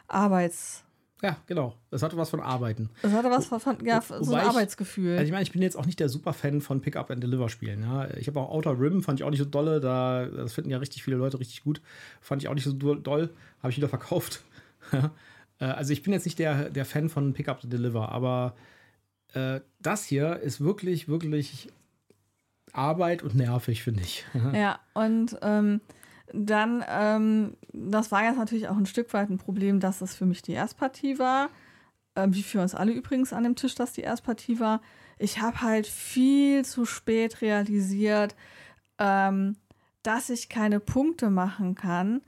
Arbeits, 0.07 0.84
Ja, 1.22 1.38
genau. 1.48 1.75
Es 1.91 2.03
hatte 2.03 2.15
was 2.17 2.29
von 2.29 2.39
Arbeiten. 2.41 2.89
es 3.01 3.12
hatte 3.12 3.29
was 3.31 3.48
von, 3.48 3.60
von 3.60 3.84
ja, 3.86 4.01
so 4.01 4.13
ein 4.34 4.41
ich- 4.43 4.48
Arbeitsgefühl. 4.48 5.13
Also 5.13 5.24
ich 5.25 5.31
meine, 5.31 5.43
ich 5.43 5.51
bin 5.51 5.62
jetzt 5.62 5.75
auch 5.77 5.86
nicht 5.86 6.00
der 6.00 6.10
Super-Fan 6.10 6.62
von 6.62 6.81
Pick-Up 6.81 7.10
and 7.12 7.24
Deliver-Spielen. 7.24 7.81
Ja. 7.84 8.07
Ich 8.17 8.27
habe 8.27 8.39
auch 8.39 8.50
Outer 8.51 8.79
Rim, 8.79 9.01
fand 9.03 9.19
ich 9.19 9.24
auch 9.24 9.29
nicht 9.31 9.39
so 9.39 9.45
dolle. 9.45 9.79
Da, 9.79 10.25
das 10.27 10.53
finden 10.53 10.69
ja 10.69 10.77
richtig 10.77 11.03
viele 11.03 11.17
Leute 11.17 11.39
richtig 11.39 11.63
gut. 11.63 11.81
Fand 12.22 12.41
ich 12.43 12.48
auch 12.50 12.53
nicht 12.53 12.63
so 12.65 12.74
do- 12.74 12.95
doll. 12.95 13.29
Habe 13.62 13.72
ich 13.72 13.77
wieder 13.77 13.89
verkauft. 13.89 14.41
Äh, 15.59 15.65
also 15.65 15.93
ich 15.93 16.03
bin 16.03 16.13
jetzt 16.13 16.25
nicht 16.25 16.39
der, 16.39 16.69
der 16.69 16.85
Fan 16.85 17.09
von 17.09 17.33
Pick-Up 17.33 17.63
and 17.63 17.74
Deliver, 17.74 18.09
aber 18.12 18.55
äh, 19.33 19.62
das 19.79 20.05
hier 20.05 20.38
ist 20.38 20.62
wirklich, 20.62 21.07
wirklich 21.07 21.69
Arbeit 22.74 23.24
und 23.24 23.35
nervig, 23.35 23.83
finde 23.83 24.01
ich. 24.01 24.25
Ja, 24.53 24.79
und 24.93 25.38
ähm, 25.41 25.81
dann, 26.33 26.83
ähm, 26.88 27.57
das 27.71 28.12
war 28.12 28.24
jetzt 28.24 28.38
natürlich 28.38 28.67
auch 28.67 28.77
ein 28.77 28.85
Stück 28.85 29.13
weit 29.13 29.29
ein 29.29 29.38
Problem, 29.38 29.79
dass 29.79 30.01
es 30.01 30.15
für 30.15 30.25
mich 30.25 30.41
die 30.41 30.53
Erstpartie 30.53 31.19
war. 31.19 31.50
Ähm, 32.15 32.33
wie 32.33 32.43
für 32.43 32.62
uns 32.62 32.74
alle 32.74 32.93
übrigens 32.93 33.33
an 33.33 33.43
dem 33.43 33.55
Tisch, 33.55 33.75
dass 33.75 33.93
die 33.93 34.01
Erstpartie 34.01 34.59
war. 34.59 34.81
Ich 35.17 35.41
habe 35.41 35.62
halt 35.62 35.88
viel 35.88 36.65
zu 36.65 36.85
spät 36.85 37.41
realisiert, 37.41 38.35
ähm, 39.00 39.55
dass 40.03 40.29
ich 40.29 40.50
keine 40.50 40.79
Punkte 40.79 41.29
machen 41.29 41.75
kann. 41.75 42.21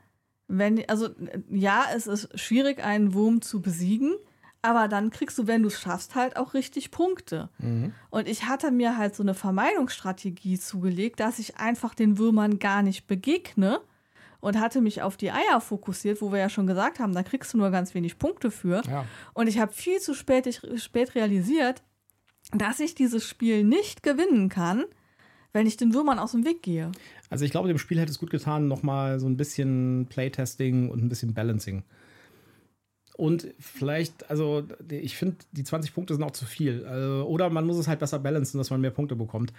Wenn, 0.47 0.87
also 0.89 1.07
äh, 1.07 1.41
ja, 1.49 1.85
es 1.95 2.07
ist 2.07 2.39
schwierig, 2.39 2.83
einen 2.83 3.13
Wurm 3.13 3.41
zu 3.41 3.61
besiegen, 3.61 4.15
aber 4.61 4.87
dann 4.87 5.11
kriegst 5.11 5.37
du, 5.37 5.47
wenn 5.47 5.61
du 5.61 5.67
es 5.67 5.79
schaffst, 5.79 6.15
halt 6.15 6.35
auch 6.35 6.53
richtig 6.53 6.91
Punkte. 6.91 7.49
Und 8.09 8.27
ich 8.27 8.45
hatte 8.45 8.71
mir 8.71 8.97
halt 8.97 9.15
so 9.15 9.23
eine 9.23 9.33
Vermeidungsstrategie 9.33 10.59
zugelegt, 10.59 11.19
dass 11.19 11.39
ich 11.39 11.57
einfach 11.57 11.93
den 11.93 12.17
Würmern 12.17 12.59
gar 12.59 12.81
nicht 12.81 13.07
begegne 13.07 13.79
und 14.39 14.59
hatte 14.59 14.81
mich 14.81 15.01
auf 15.01 15.17
die 15.17 15.31
Eier 15.31 15.61
fokussiert, 15.61 16.21
wo 16.21 16.31
wir 16.31 16.39
ja 16.39 16.49
schon 16.49 16.67
gesagt 16.67 16.99
haben, 16.99 17.13
da 17.13 17.23
kriegst 17.23 17.53
du 17.53 17.57
nur 17.57 17.71
ganz 17.71 17.93
wenig 17.93 18.19
Punkte 18.19 18.51
für. 18.51 18.81
Ja. 18.89 19.05
Und 19.33 19.47
ich 19.47 19.59
habe 19.59 19.73
viel 19.73 19.99
zu 19.99 20.13
spät, 20.13 20.47
ich, 20.47 20.61
spät 20.81 21.15
realisiert, 21.15 21.81
dass 22.51 22.79
ich 22.79 22.95
dieses 22.95 23.27
Spiel 23.27 23.63
nicht 23.63 24.03
gewinnen 24.03 24.49
kann, 24.49 24.85
wenn 25.53 25.67
ich 25.67 25.77
den 25.77 25.93
Würmern 25.93 26.19
aus 26.19 26.31
dem 26.31 26.45
Weg 26.45 26.61
gehe. 26.61 26.91
Also 27.29 27.45
ich 27.45 27.51
glaube, 27.51 27.67
dem 27.67 27.77
Spiel 27.77 27.99
hätte 27.99 28.11
es 28.11 28.19
gut 28.19 28.29
getan, 28.29 28.67
nochmal 28.67 29.19
so 29.19 29.27
ein 29.27 29.37
bisschen 29.37 30.07
Playtesting 30.09 30.89
und 30.89 31.03
ein 31.03 31.09
bisschen 31.09 31.33
Balancing. 31.33 31.83
Und 33.17 33.47
vielleicht, 33.59 34.29
also 34.29 34.63
ich 34.89 35.17
finde, 35.17 35.37
die 35.51 35.63
20 35.63 35.93
Punkte 35.93 36.13
sind 36.13 36.23
auch 36.23 36.31
zu 36.31 36.45
viel. 36.45 36.85
Also, 36.85 37.25
oder 37.27 37.49
man 37.49 37.65
muss 37.65 37.77
es 37.77 37.87
halt 37.87 37.99
besser 37.99 38.19
balancen, 38.19 38.59
dass 38.59 38.69
man 38.69 38.79
mehr 38.79 38.91
Punkte 38.91 39.15
bekommt. 39.15 39.53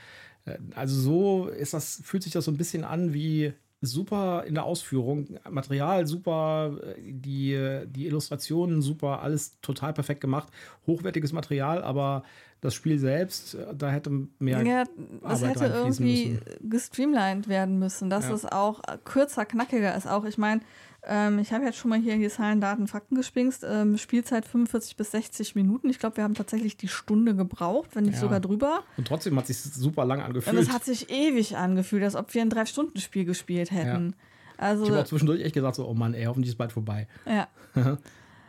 Äh, 0.45 0.59
Also 0.75 1.01
so 1.01 1.49
ist 1.49 1.75
das, 1.75 2.01
fühlt 2.05 2.23
sich 2.23 2.33
das 2.33 2.45
so 2.45 2.53
ein 2.53 2.57
bisschen 2.57 2.85
an 2.85 3.13
wie 3.15 3.53
super 3.81 4.45
in 4.47 4.55
der 4.55 4.65
Ausführung, 4.65 5.39
Material 5.51 6.07
super, 6.07 6.79
äh, 6.85 6.95
die, 7.01 7.85
die 7.87 8.07
Illustrationen 8.07 8.81
super, 8.81 9.23
alles 9.23 9.61
total 9.61 9.93
perfekt 9.93 10.21
gemacht, 10.21 10.49
hochwertiges 10.87 11.33
Material, 11.33 11.83
aber 11.83 12.23
Das 12.61 12.75
Spiel 12.75 12.99
selbst, 12.99 13.55
äh, 13.55 13.67
da 13.77 13.91
hätte 13.91 14.11
mehr. 14.39 14.63
Ja, 14.67 14.85
das 15.23 15.43
Arbeit 15.45 15.61
hätte 15.61 15.75
irgendwie 15.75 16.27
müssen. 16.31 16.69
gestreamlined 16.71 17.49
werden 17.49 17.79
müssen, 17.79 18.11
dass 18.11 18.29
Ja. 18.29 18.35
es 18.35 18.45
auch 18.45 18.81
kürzer, 19.05 19.45
knackiger 19.45 19.95
ist. 19.97 20.07
Auch, 20.09 20.25
ich 20.25 20.39
meine, 20.39 20.61
ähm, 21.05 21.39
ich 21.39 21.53
habe 21.53 21.65
jetzt 21.65 21.79
schon 21.79 21.91
mal 21.91 22.01
hier 22.01 22.17
die 22.19 22.29
Zahlen, 22.29 22.61
Daten, 22.61 22.89
Fakten 22.89 23.15
gespingst. 23.15 23.65
Ähm, 23.69 23.97
Spielzeit 23.97 24.45
45 24.45 24.97
bis 24.97 25.13
60 25.13 25.55
Minuten. 25.55 25.89
Ich 25.89 26.01
glaube, 26.01 26.17
wir 26.17 26.25
haben 26.25 26.35
tatsächlich 26.35 26.77
die 26.77 26.89
Stunde 26.89 27.37
gebraucht, 27.37 27.91
wenn 27.95 28.05
nicht 28.05 28.15
Ja. 28.15 28.21
sogar 28.21 28.41
drüber. 28.41 28.81
Und 28.97 29.07
trotzdem 29.07 29.37
hat 29.39 29.47
sich 29.47 29.61
super 29.63 30.05
lang 30.05 30.19
Und 30.19 30.25
angefühlt. 30.27 30.57
es 30.59 30.71
hat 30.71 30.85
sich 30.85 31.11
ewig 31.11 31.57
angefühlt, 31.57 32.03
als 32.03 32.17
ob 32.17 32.35
wir 32.35 32.43
ein 32.43 32.51
Drei-Stunden-Spiel 32.51 33.25
gespielt 33.25 33.71
hätten. 33.71 34.15
Also, 34.57 34.83
ich 34.83 34.91
habe 34.91 35.03
auch 35.03 35.07
zwischendurch 35.07 35.41
echt 35.43 35.55
gesagt, 35.55 35.77
so, 35.77 35.87
oh 35.87 35.95
Mann, 35.95 36.15
ey, 36.15 36.25
hoffentlich 36.25 36.51
ist 36.51 36.59
bald 36.59 36.73
vorbei. 36.73 37.07
ja. 37.25 37.47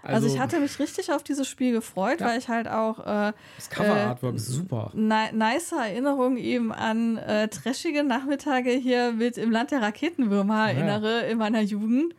Also, 0.01 0.27
ich 0.27 0.39
hatte 0.39 0.59
mich 0.59 0.79
richtig 0.79 1.11
auf 1.11 1.23
dieses 1.23 1.47
Spiel 1.47 1.71
gefreut, 1.73 2.21
Ja. 2.21 2.27
weil 2.27 2.39
ich 2.39 2.47
halt 2.47 2.67
auch 2.67 2.99
äh, 2.99 3.33
Das 3.57 3.69
Cover-Artwork 3.69 4.35
ist 4.35 4.47
super. 4.47 4.91
ni 4.93 5.31
nice 5.33 5.71
Erinnerungen 5.73 6.37
eben 6.37 6.71
an 6.71 7.17
äh, 7.17 7.47
trashige 7.49 8.03
Nachmittage 8.03 8.71
hier 8.71 9.11
mit 9.11 9.37
im 9.37 9.51
Land 9.51 9.71
der 9.71 9.81
Raketenwürmer 9.81 10.69
erinnere 10.71 11.21
in 11.27 11.37
meiner 11.37 11.61
Jugend. 11.61 12.13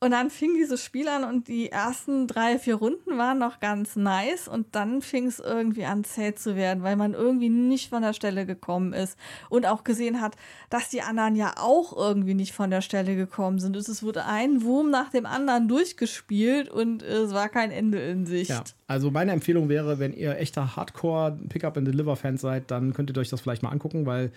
Und 0.00 0.12
dann 0.12 0.30
fing 0.30 0.54
dieses 0.54 0.84
Spiel 0.84 1.08
an 1.08 1.24
und 1.24 1.48
die 1.48 1.72
ersten 1.72 2.28
drei, 2.28 2.60
vier 2.60 2.76
Runden 2.76 3.18
waren 3.18 3.38
noch 3.38 3.58
ganz 3.58 3.96
nice 3.96 4.46
und 4.46 4.76
dann 4.76 5.02
fing 5.02 5.26
es 5.26 5.40
irgendwie 5.40 5.86
an 5.86 6.04
zäh 6.04 6.36
zu 6.36 6.54
werden, 6.54 6.84
weil 6.84 6.94
man 6.94 7.14
irgendwie 7.14 7.48
nicht 7.48 7.88
von 7.90 8.02
der 8.02 8.12
Stelle 8.12 8.46
gekommen 8.46 8.92
ist 8.92 9.18
und 9.48 9.66
auch 9.66 9.82
gesehen 9.82 10.20
hat, 10.20 10.36
dass 10.70 10.88
die 10.88 11.02
anderen 11.02 11.34
ja 11.34 11.54
auch 11.58 11.96
irgendwie 11.96 12.34
nicht 12.34 12.52
von 12.52 12.70
der 12.70 12.80
Stelle 12.80 13.16
gekommen 13.16 13.58
sind. 13.58 13.74
Es 13.74 14.00
wurde 14.00 14.24
ein 14.24 14.62
Wurm 14.62 14.90
nach 14.90 15.10
dem 15.10 15.26
anderen 15.26 15.66
durchgespielt 15.66 16.68
und 16.68 17.02
es 17.02 17.34
war 17.34 17.48
kein 17.48 17.72
Ende 17.72 17.98
in 17.98 18.24
Sicht. 18.24 18.50
Ja, 18.50 18.62
also 18.86 19.10
meine 19.10 19.32
Empfehlung 19.32 19.68
wäre, 19.68 19.98
wenn 19.98 20.12
ihr 20.12 20.38
echter 20.38 20.76
Hardcore-Pickup-and-Deliver-Fans 20.76 22.40
seid, 22.40 22.70
dann 22.70 22.94
könntet 22.94 23.16
ihr 23.16 23.20
euch 23.20 23.30
das 23.30 23.40
vielleicht 23.40 23.64
mal 23.64 23.70
angucken, 23.70 24.06
weil 24.06 24.30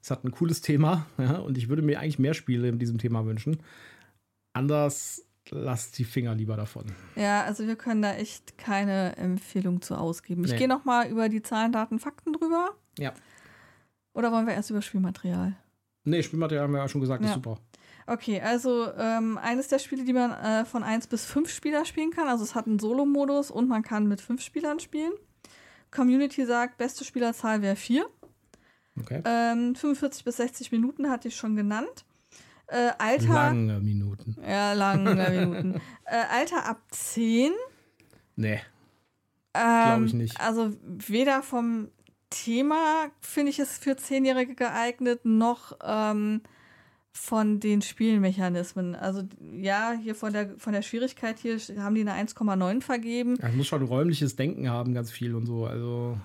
es 0.00 0.12
hat 0.12 0.24
ein 0.24 0.30
cooles 0.30 0.60
Thema 0.60 1.06
ja, 1.18 1.38
und 1.38 1.58
ich 1.58 1.68
würde 1.68 1.82
mir 1.82 1.98
eigentlich 1.98 2.20
mehr 2.20 2.34
Spiele 2.34 2.68
in 2.68 2.78
diesem 2.78 2.98
Thema 2.98 3.26
wünschen. 3.26 3.58
Anders 4.58 5.24
lasst 5.50 5.96
die 5.98 6.04
Finger 6.04 6.34
lieber 6.34 6.56
davon. 6.56 6.84
Ja, 7.16 7.42
also 7.44 7.66
wir 7.66 7.76
können 7.76 8.02
da 8.02 8.14
echt 8.14 8.58
keine 8.58 9.16
Empfehlung 9.16 9.80
zu 9.80 9.94
ausgeben. 9.94 10.44
Ich 10.44 10.52
Nee. 10.52 10.58
gehe 10.58 10.68
noch 10.68 10.84
mal 10.84 11.08
über 11.08 11.28
die 11.28 11.42
Zahlen, 11.42 11.72
Daten, 11.72 11.98
Fakten 11.98 12.32
drüber. 12.32 12.70
Ja. 12.98 13.14
Oder 14.14 14.32
wollen 14.32 14.46
wir 14.46 14.54
erst 14.54 14.70
über 14.70 14.82
Spielmaterial? 14.82 15.54
Nee, 16.04 16.22
Spielmaterial 16.22 16.64
haben 16.64 16.72
wir 16.72 16.80
ja 16.80 16.88
schon 16.88 17.00
gesagt, 17.00 17.22
ist 17.22 17.28
Ja. 17.28 17.34
super. 17.34 17.58
Okay, 18.06 18.40
also 18.40 18.90
ähm, 18.96 19.38
eines 19.38 19.68
der 19.68 19.78
Spiele, 19.78 20.04
die 20.04 20.12
man 20.14 20.32
äh, 20.32 20.64
von 20.64 20.82
1 20.82 21.06
bis 21.06 21.24
5 21.26 21.50
Spieler 21.50 21.84
spielen 21.84 22.10
kann. 22.10 22.26
Also 22.26 22.42
es 22.42 22.54
hat 22.54 22.66
einen 22.66 22.78
Solo-Modus 22.78 23.50
und 23.50 23.68
man 23.68 23.82
kann 23.82 24.06
mit 24.08 24.20
5 24.20 24.42
Spielern 24.42 24.80
spielen. 24.80 25.12
Community 25.90 26.44
sagt, 26.46 26.78
beste 26.78 27.04
Spielerzahl 27.04 27.62
wäre 27.62 27.76
4. 27.76 28.06
Okay. 29.00 29.22
Ähm, 29.24 29.74
45 29.76 30.24
bis 30.24 30.36
60 30.38 30.72
Minuten 30.72 31.08
hatte 31.10 31.28
ich 31.28 31.36
schon 31.36 31.54
genannt. 31.54 32.04
Äh, 32.68 32.90
Alter. 32.98 33.32
Lange 33.32 33.80
Minuten. 33.80 34.36
Ja, 34.46 34.72
lange 34.74 35.14
Minuten. 35.14 35.80
Äh, 36.10 36.24
Alter 36.32 36.64
ab 36.64 36.80
10. 36.90 37.52
Nee. 38.36 38.60
Ähm, 39.52 40.06
ich 40.06 40.14
nicht. 40.14 40.40
Also 40.40 40.74
weder 40.82 41.42
vom 41.42 41.88
Thema 42.30 43.10
finde 43.20 43.50
ich 43.50 43.58
es 43.58 43.76
für 43.76 43.96
Zehnjährige 43.96 44.54
geeignet, 44.54 45.26
noch 45.26 45.76
ähm, 45.84 46.40
von 47.12 47.60
den 47.60 47.82
Spielmechanismen. 47.82 48.94
Also 48.94 49.22
ja, 49.60 49.92
hier 50.00 50.14
von 50.14 50.32
der, 50.32 50.58
von 50.58 50.72
der 50.72 50.82
Schwierigkeit 50.82 51.38
hier 51.38 51.58
haben 51.78 51.94
die 51.94 52.08
eine 52.08 52.12
1,9 52.14 52.80
vergeben. 52.80 53.36
Es 53.40 53.54
muss 53.54 53.66
schon 53.66 53.82
räumliches 53.82 54.36
Denken 54.36 54.70
haben, 54.70 54.94
ganz 54.94 55.10
viel 55.10 55.34
und 55.34 55.44
so. 55.44 55.66
Also. 55.66 56.18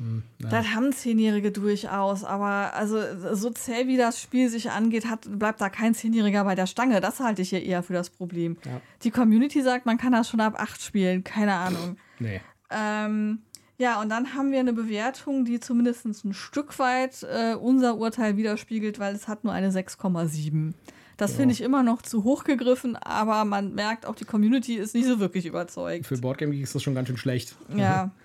Hm, 0.00 0.22
na. 0.38 0.48
Das 0.48 0.66
haben 0.74 0.92
Zehnjährige 0.92 1.52
durchaus, 1.52 2.24
aber 2.24 2.72
also 2.74 2.98
so 3.34 3.50
zäh 3.50 3.86
wie 3.86 3.98
das 3.98 4.18
Spiel 4.20 4.48
sich 4.48 4.70
angeht, 4.70 5.04
hat, 5.10 5.26
bleibt 5.38 5.60
da 5.60 5.68
kein 5.68 5.94
Zehnjähriger 5.94 6.42
bei 6.44 6.54
der 6.54 6.66
Stange. 6.66 7.00
Das 7.02 7.20
halte 7.20 7.42
ich 7.42 7.50
hier 7.50 7.62
eher 7.62 7.82
für 7.82 7.92
das 7.92 8.08
Problem. 8.08 8.56
Ja. 8.64 8.80
Die 9.02 9.10
Community 9.10 9.60
sagt, 9.62 9.84
man 9.84 9.98
kann 9.98 10.12
das 10.12 10.30
schon 10.30 10.40
ab 10.40 10.54
8 10.58 10.80
spielen, 10.82 11.22
keine 11.22 11.52
Ahnung. 11.54 11.96
Nee. 12.18 12.40
Ähm, 12.70 13.40
ja, 13.76 14.00
und 14.00 14.08
dann 14.08 14.34
haben 14.34 14.52
wir 14.52 14.60
eine 14.60 14.72
Bewertung, 14.72 15.44
die 15.44 15.60
zumindest 15.60 16.06
ein 16.06 16.32
Stück 16.34 16.78
weit 16.78 17.22
äh, 17.22 17.54
unser 17.54 17.96
Urteil 17.98 18.36
widerspiegelt, 18.36 18.98
weil 18.98 19.14
es 19.14 19.28
hat 19.28 19.44
nur 19.44 19.52
eine 19.52 19.70
6,7. 19.70 20.72
Das 21.16 21.32
Ja. 21.32 21.36
finde 21.38 21.52
ich 21.52 21.60
immer 21.60 21.82
noch 21.82 22.00
zu 22.00 22.24
hoch 22.24 22.44
gegriffen, 22.44 22.96
aber 22.96 23.44
man 23.44 23.74
merkt 23.74 24.06
auch, 24.06 24.14
die 24.14 24.24
Community 24.24 24.76
ist 24.76 24.94
nicht 24.94 25.06
so 25.06 25.18
wirklich 25.20 25.44
überzeugt. 25.44 26.06
Für 26.06 26.16
Boardgame 26.16 26.56
ist 26.58 26.74
das 26.74 26.82
schon 26.82 26.94
ganz 26.94 27.08
schön 27.08 27.18
schlecht. 27.18 27.56
ja, 27.74 28.10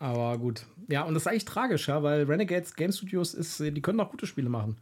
Aber 0.00 0.36
gut. 0.38 0.66
Ja, 0.88 1.04
und 1.04 1.14
das 1.14 1.24
ist 1.24 1.26
eigentlich 1.28 1.44
tragisch, 1.44 1.88
ja, 1.88 2.02
weil 2.02 2.24
Renegades 2.24 2.74
Game 2.74 2.90
Studios 2.90 3.34
ist, 3.34 3.60
die 3.60 3.82
können 3.82 4.00
auch 4.00 4.10
gute 4.10 4.26
Spiele 4.26 4.48
machen. 4.48 4.76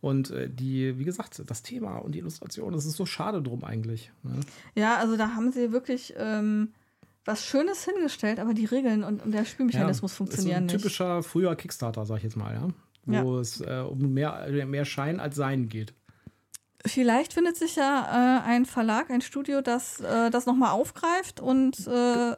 Und 0.00 0.30
äh, 0.32 0.50
die, 0.50 0.98
wie 0.98 1.04
gesagt, 1.04 1.42
das 1.46 1.62
Thema 1.62 1.96
und 1.96 2.12
die 2.12 2.18
Illustration, 2.18 2.74
das 2.74 2.84
ist 2.84 2.96
so 2.96 3.06
schade 3.06 3.40
drum 3.40 3.64
eigentlich. 3.64 4.12
Ne? 4.22 4.40
ja, 4.74 4.98
also 4.98 5.16
da 5.16 5.30
haben 5.30 5.50
sie 5.50 5.72
wirklich 5.72 6.12
ähm, 6.18 6.74
was 7.24 7.46
Schönes 7.46 7.84
hingestellt, 7.84 8.38
aber 8.38 8.52
die 8.52 8.66
Regeln 8.66 9.02
und, 9.02 9.22
und 9.22 9.32
der 9.32 9.46
Spielmechanismus 9.46 10.12
ja, 10.12 10.16
funktionieren 10.16 10.50
ist 10.50 10.56
so 10.56 10.60
ein 10.60 10.66
nicht. 10.66 10.76
typischer 10.76 11.22
früher 11.22 11.56
Kickstarter, 11.56 12.04
sag 12.04 12.18
ich 12.18 12.24
jetzt 12.24 12.36
mal, 12.36 12.52
ja. 12.52 12.68
Wo 13.06 13.38
es 13.38 13.60
äh, 13.60 13.84
um 13.86 14.12
mehr, 14.12 14.66
mehr 14.66 14.84
Schein 14.84 15.20
als 15.20 15.36
Sein 15.36 15.68
geht. 15.68 15.94
Vielleicht 16.86 17.32
findet 17.32 17.56
sich 17.56 17.76
ja 17.76 18.42
äh, 18.44 18.48
ein 18.48 18.66
Verlag, 18.66 19.10
ein 19.10 19.22
Studio, 19.22 19.62
das 19.62 20.00
äh, 20.00 20.30
das 20.30 20.44
nochmal 20.44 20.72
aufgreift 20.72 21.40
und 21.40 21.78
äh, 21.86 22.36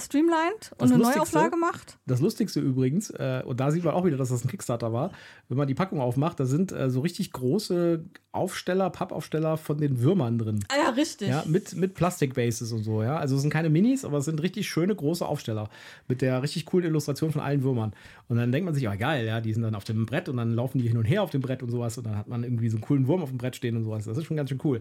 streamlined 0.00 0.72
und 0.78 0.80
Das 0.80 0.92
eine 0.92 1.02
Neuauflage 1.02 1.56
macht. 1.56 1.98
Das 2.06 2.20
Lustigste 2.20 2.60
übrigens, 2.60 3.10
äh, 3.10 3.42
und 3.44 3.60
da 3.60 3.70
sieht 3.70 3.84
man 3.84 3.92
auch 3.92 4.06
wieder, 4.06 4.16
dass 4.16 4.30
das 4.30 4.42
ein 4.42 4.48
Kickstarter 4.48 4.94
war, 4.94 5.10
wenn 5.48 5.58
man 5.58 5.68
die 5.68 5.74
Packung 5.74 6.00
aufmacht, 6.00 6.40
da 6.40 6.46
sind 6.46 6.72
äh, 6.72 6.88
so 6.88 7.00
richtig 7.00 7.30
große 7.32 8.04
Aufsteller, 8.32 8.90
Pappaufsteller 8.90 9.56
von 9.56 9.78
den 9.78 10.00
Würmern 10.00 10.38
drin. 10.38 10.64
Ah 10.68 10.76
ja, 10.84 10.90
richtig. 10.90 11.28
Ja, 11.28 11.44
mit, 11.46 11.74
mit 11.74 11.94
Plastikbases 11.94 12.72
und 12.72 12.84
so, 12.84 13.02
ja. 13.02 13.16
Also 13.16 13.36
es 13.36 13.42
sind 13.42 13.50
keine 13.50 13.68
Minis, 13.68 14.04
aber 14.04 14.18
es 14.18 14.26
sind 14.26 14.42
richtig 14.42 14.68
schöne 14.68 14.94
große 14.94 15.26
Aufsteller 15.26 15.68
mit 16.06 16.22
der 16.22 16.42
richtig 16.42 16.66
coolen 16.66 16.86
Illustration 16.86 17.32
von 17.32 17.40
allen 17.42 17.62
Würmern. 17.62 17.92
Und 18.28 18.36
dann 18.36 18.52
denkt 18.52 18.66
man 18.66 18.74
sich, 18.74 18.84
ja 18.84 18.94
geil, 18.94 19.26
ja, 19.26 19.40
die 19.40 19.52
sind 19.52 19.62
dann 19.62 19.74
auf 19.74 19.84
dem 19.84 20.06
Brett 20.06 20.28
und 20.28 20.36
dann 20.36 20.52
laufen 20.52 20.78
die 20.78 20.88
hin 20.88 20.98
und 20.98 21.04
her 21.04 21.22
auf 21.22 21.30
dem 21.30 21.40
Brett 21.40 21.62
und 21.62 21.70
sowas 21.70 21.98
und 21.98 22.06
dann 22.06 22.16
hat 22.16 22.28
man 22.28 22.44
irgendwie 22.44 22.68
so 22.68 22.76
einen 22.76 22.84
coolen 22.84 23.06
Wurm 23.06 23.22
auf 23.22 23.30
dem 23.30 23.38
Brett 23.38 23.56
stehen 23.58 23.76
und 23.76 23.84
sowas. 23.84 24.04
Das 24.06 24.16
ist 24.16 24.24
schon 24.24 24.36
ganz 24.38 24.48
schön 24.48 24.60
cool. 24.64 24.80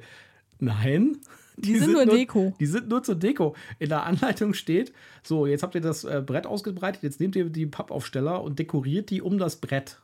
Nein. 0.59 1.17
Die 1.57 1.77
sind 1.77 1.91
nur 1.93 2.05
Deko. 2.05 2.53
Die 2.59 2.65
sind 2.67 2.87
nur 2.87 3.03
zur 3.03 3.15
Deko. 3.15 3.55
In 3.79 3.89
der 3.89 4.03
Anleitung 4.03 4.53
steht, 4.53 4.93
so, 5.23 5.45
jetzt 5.47 5.63
habt 5.63 5.75
ihr 5.75 5.81
das 5.81 6.03
äh, 6.03 6.21
Brett 6.25 6.45
ausgebreitet, 6.47 7.03
jetzt 7.03 7.19
nehmt 7.19 7.35
ihr 7.35 7.49
die 7.49 7.65
Pappaufsteller 7.65 8.41
und 8.43 8.59
dekoriert 8.59 9.09
die 9.09 9.21
um 9.21 9.37
das 9.37 9.55
Brett. 9.57 9.99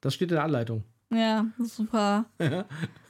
Das 0.00 0.14
steht 0.14 0.30
in 0.30 0.36
der 0.36 0.44
Anleitung. 0.44 0.84
Ja, 1.10 1.46
super. 1.58 2.24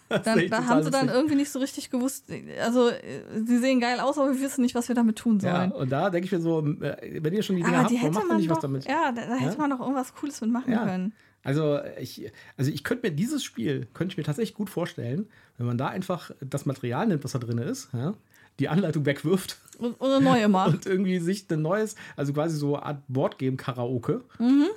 Dann, 0.08 0.46
da 0.50 0.66
haben 0.66 0.82
sie 0.82 0.90
dann 0.90 1.08
irgendwie 1.08 1.36
nicht 1.36 1.50
so 1.50 1.58
richtig 1.58 1.88
gewusst. 1.88 2.30
Also, 2.62 2.90
äh, 2.90 3.00
sie 3.46 3.56
sehen 3.58 3.80
geil 3.80 3.98
aus, 3.98 4.18
aber 4.18 4.34
wir 4.34 4.40
wissen 4.42 4.60
nicht, 4.60 4.74
was 4.74 4.88
wir 4.88 4.94
damit 4.94 5.16
tun 5.16 5.38
Ja, 5.40 5.56
sollen. 5.56 5.72
und 5.72 5.90
da 5.90 6.10
denke 6.10 6.26
ich 6.26 6.32
mir 6.32 6.40
so, 6.42 6.60
äh, 6.60 7.20
wenn 7.22 7.32
ihr 7.32 7.42
schon 7.42 7.56
die 7.56 7.62
Dinger 7.62 7.78
aber 7.78 7.82
habt, 7.84 7.90
die 7.92 7.94
warum 7.96 8.06
hätte 8.08 8.18
macht 8.18 8.28
man 8.28 8.36
nicht 8.36 8.50
doch, 8.50 8.56
was 8.56 8.62
damit? 8.62 8.84
ja, 8.84 9.10
da, 9.12 9.26
da 9.26 9.34
hätte 9.36 9.52
Ja? 9.54 9.58
man 9.58 9.70
doch 9.70 9.80
irgendwas 9.80 10.14
Cooles 10.14 10.38
mitmachen 10.42 10.70
Ja. 10.70 10.84
können. 10.84 11.14
Also 11.44 11.80
ich, 11.98 12.30
also 12.56 12.70
ich 12.70 12.84
könnte 12.84 13.08
mir 13.08 13.14
dieses 13.14 13.42
Spiel, 13.42 13.88
könnte 13.94 14.12
ich 14.12 14.16
mir 14.16 14.24
tatsächlich 14.24 14.54
gut 14.54 14.70
vorstellen, 14.70 15.28
wenn 15.58 15.66
man 15.66 15.78
da 15.78 15.88
einfach 15.88 16.30
das 16.40 16.66
Material 16.66 17.06
nimmt, 17.06 17.24
was 17.24 17.32
da 17.32 17.38
drin 17.38 17.58
ist, 17.58 17.88
ja, 17.92 18.14
die 18.60 18.68
Anleitung 18.68 19.06
wegwirft 19.06 19.56
Und, 19.78 19.94
und 20.00 20.10
eine 20.10 20.22
neue 20.24 20.46
macht. 20.48 20.74
und 20.74 20.86
irgendwie 20.86 21.18
sich 21.18 21.46
ein 21.50 21.62
neues, 21.62 21.96
also 22.16 22.32
quasi 22.32 22.56
so 22.56 22.76
eine 22.76 22.84
Art 22.86 23.02
Boardgame-Karaoke, 23.08 24.22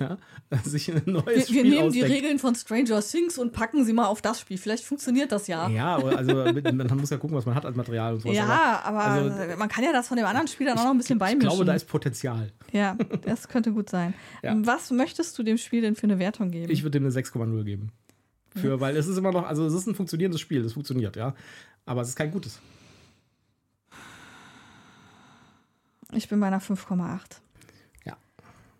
ja, 0.00 0.16
sich 0.64 0.90
ein 0.90 1.02
neues 1.06 1.24
Mhm. 1.26 1.30
Wir, 1.36 1.42
Spiel 1.42 1.54
wir 1.56 1.62
nehmen 1.64 1.92
die 1.92 2.02
ausdenkt. 2.02 2.10
Regeln 2.10 2.38
von 2.38 2.54
Stranger 2.54 3.00
Things 3.02 3.38
und 3.38 3.52
packen 3.52 3.84
sie 3.84 3.92
mal 3.92 4.06
auf 4.06 4.22
das 4.22 4.40
Spiel. 4.40 4.58
Vielleicht 4.58 4.84
funktioniert 4.84 5.30
das 5.32 5.46
ja. 5.46 5.68
Ja, 5.68 5.96
also 5.96 6.34
man 6.34 6.96
muss 6.98 7.10
ja 7.10 7.18
gucken, 7.18 7.36
was 7.36 7.46
man 7.46 7.54
hat 7.54 7.64
als 7.66 7.76
Material 7.76 8.14
und 8.14 8.20
sowas. 8.22 8.36
Ja, 8.36 8.80
aber, 8.84 9.04
also- 9.04 9.56
man 9.58 9.68
kann 9.68 9.84
ja 9.84 9.92
das 9.92 10.08
von 10.08 10.16
dem 10.16 10.26
anderen 10.26 10.48
Spiel 10.48 10.66
dann 10.66 10.78
auch 10.78 10.84
noch 10.84 10.90
ein 10.92 10.98
bisschen 10.98 11.16
ich 11.16 11.20
beimischen. 11.20 11.48
glaube, 11.50 11.64
da 11.64 11.74
ist 11.74 11.86
Potenzial. 11.86 12.50
ja, 12.72 12.96
das 13.24 13.48
könnte 13.48 13.72
gut 13.72 13.90
sein. 13.90 14.14
Ja. 14.42 14.56
Was 14.64 14.90
möchtest 14.90 15.38
du 15.38 15.42
dem 15.42 15.58
Spiel 15.58 15.82
denn 15.82 15.94
für 15.94 16.04
eine 16.04 16.18
Wertung 16.18 16.50
geben? 16.50 16.72
Ich 16.72 16.82
würde 16.82 16.98
dem 16.98 17.04
eine 17.04 17.12
6,0 17.12 17.62
geben. 17.64 17.92
Für, 18.56 18.80
weil 18.80 18.96
es 18.96 19.06
ist 19.06 19.18
immer 19.18 19.32
noch, 19.32 19.46
also 19.46 19.66
es 19.66 19.74
ist 19.74 19.86
ein 19.86 19.94
funktionierendes 19.94 20.40
Spiel, 20.40 20.64
es 20.64 20.72
funktioniert, 20.72 21.14
ja. 21.16 21.34
Aber 21.84 22.00
es 22.00 22.08
ist 22.08 22.16
kein 22.16 22.30
gutes. 22.30 22.58
Ich 26.12 26.28
bin 26.28 26.40
bei 26.40 26.46
einer 26.46 26.60
5,8. 26.60 27.40
Ja. 28.04 28.16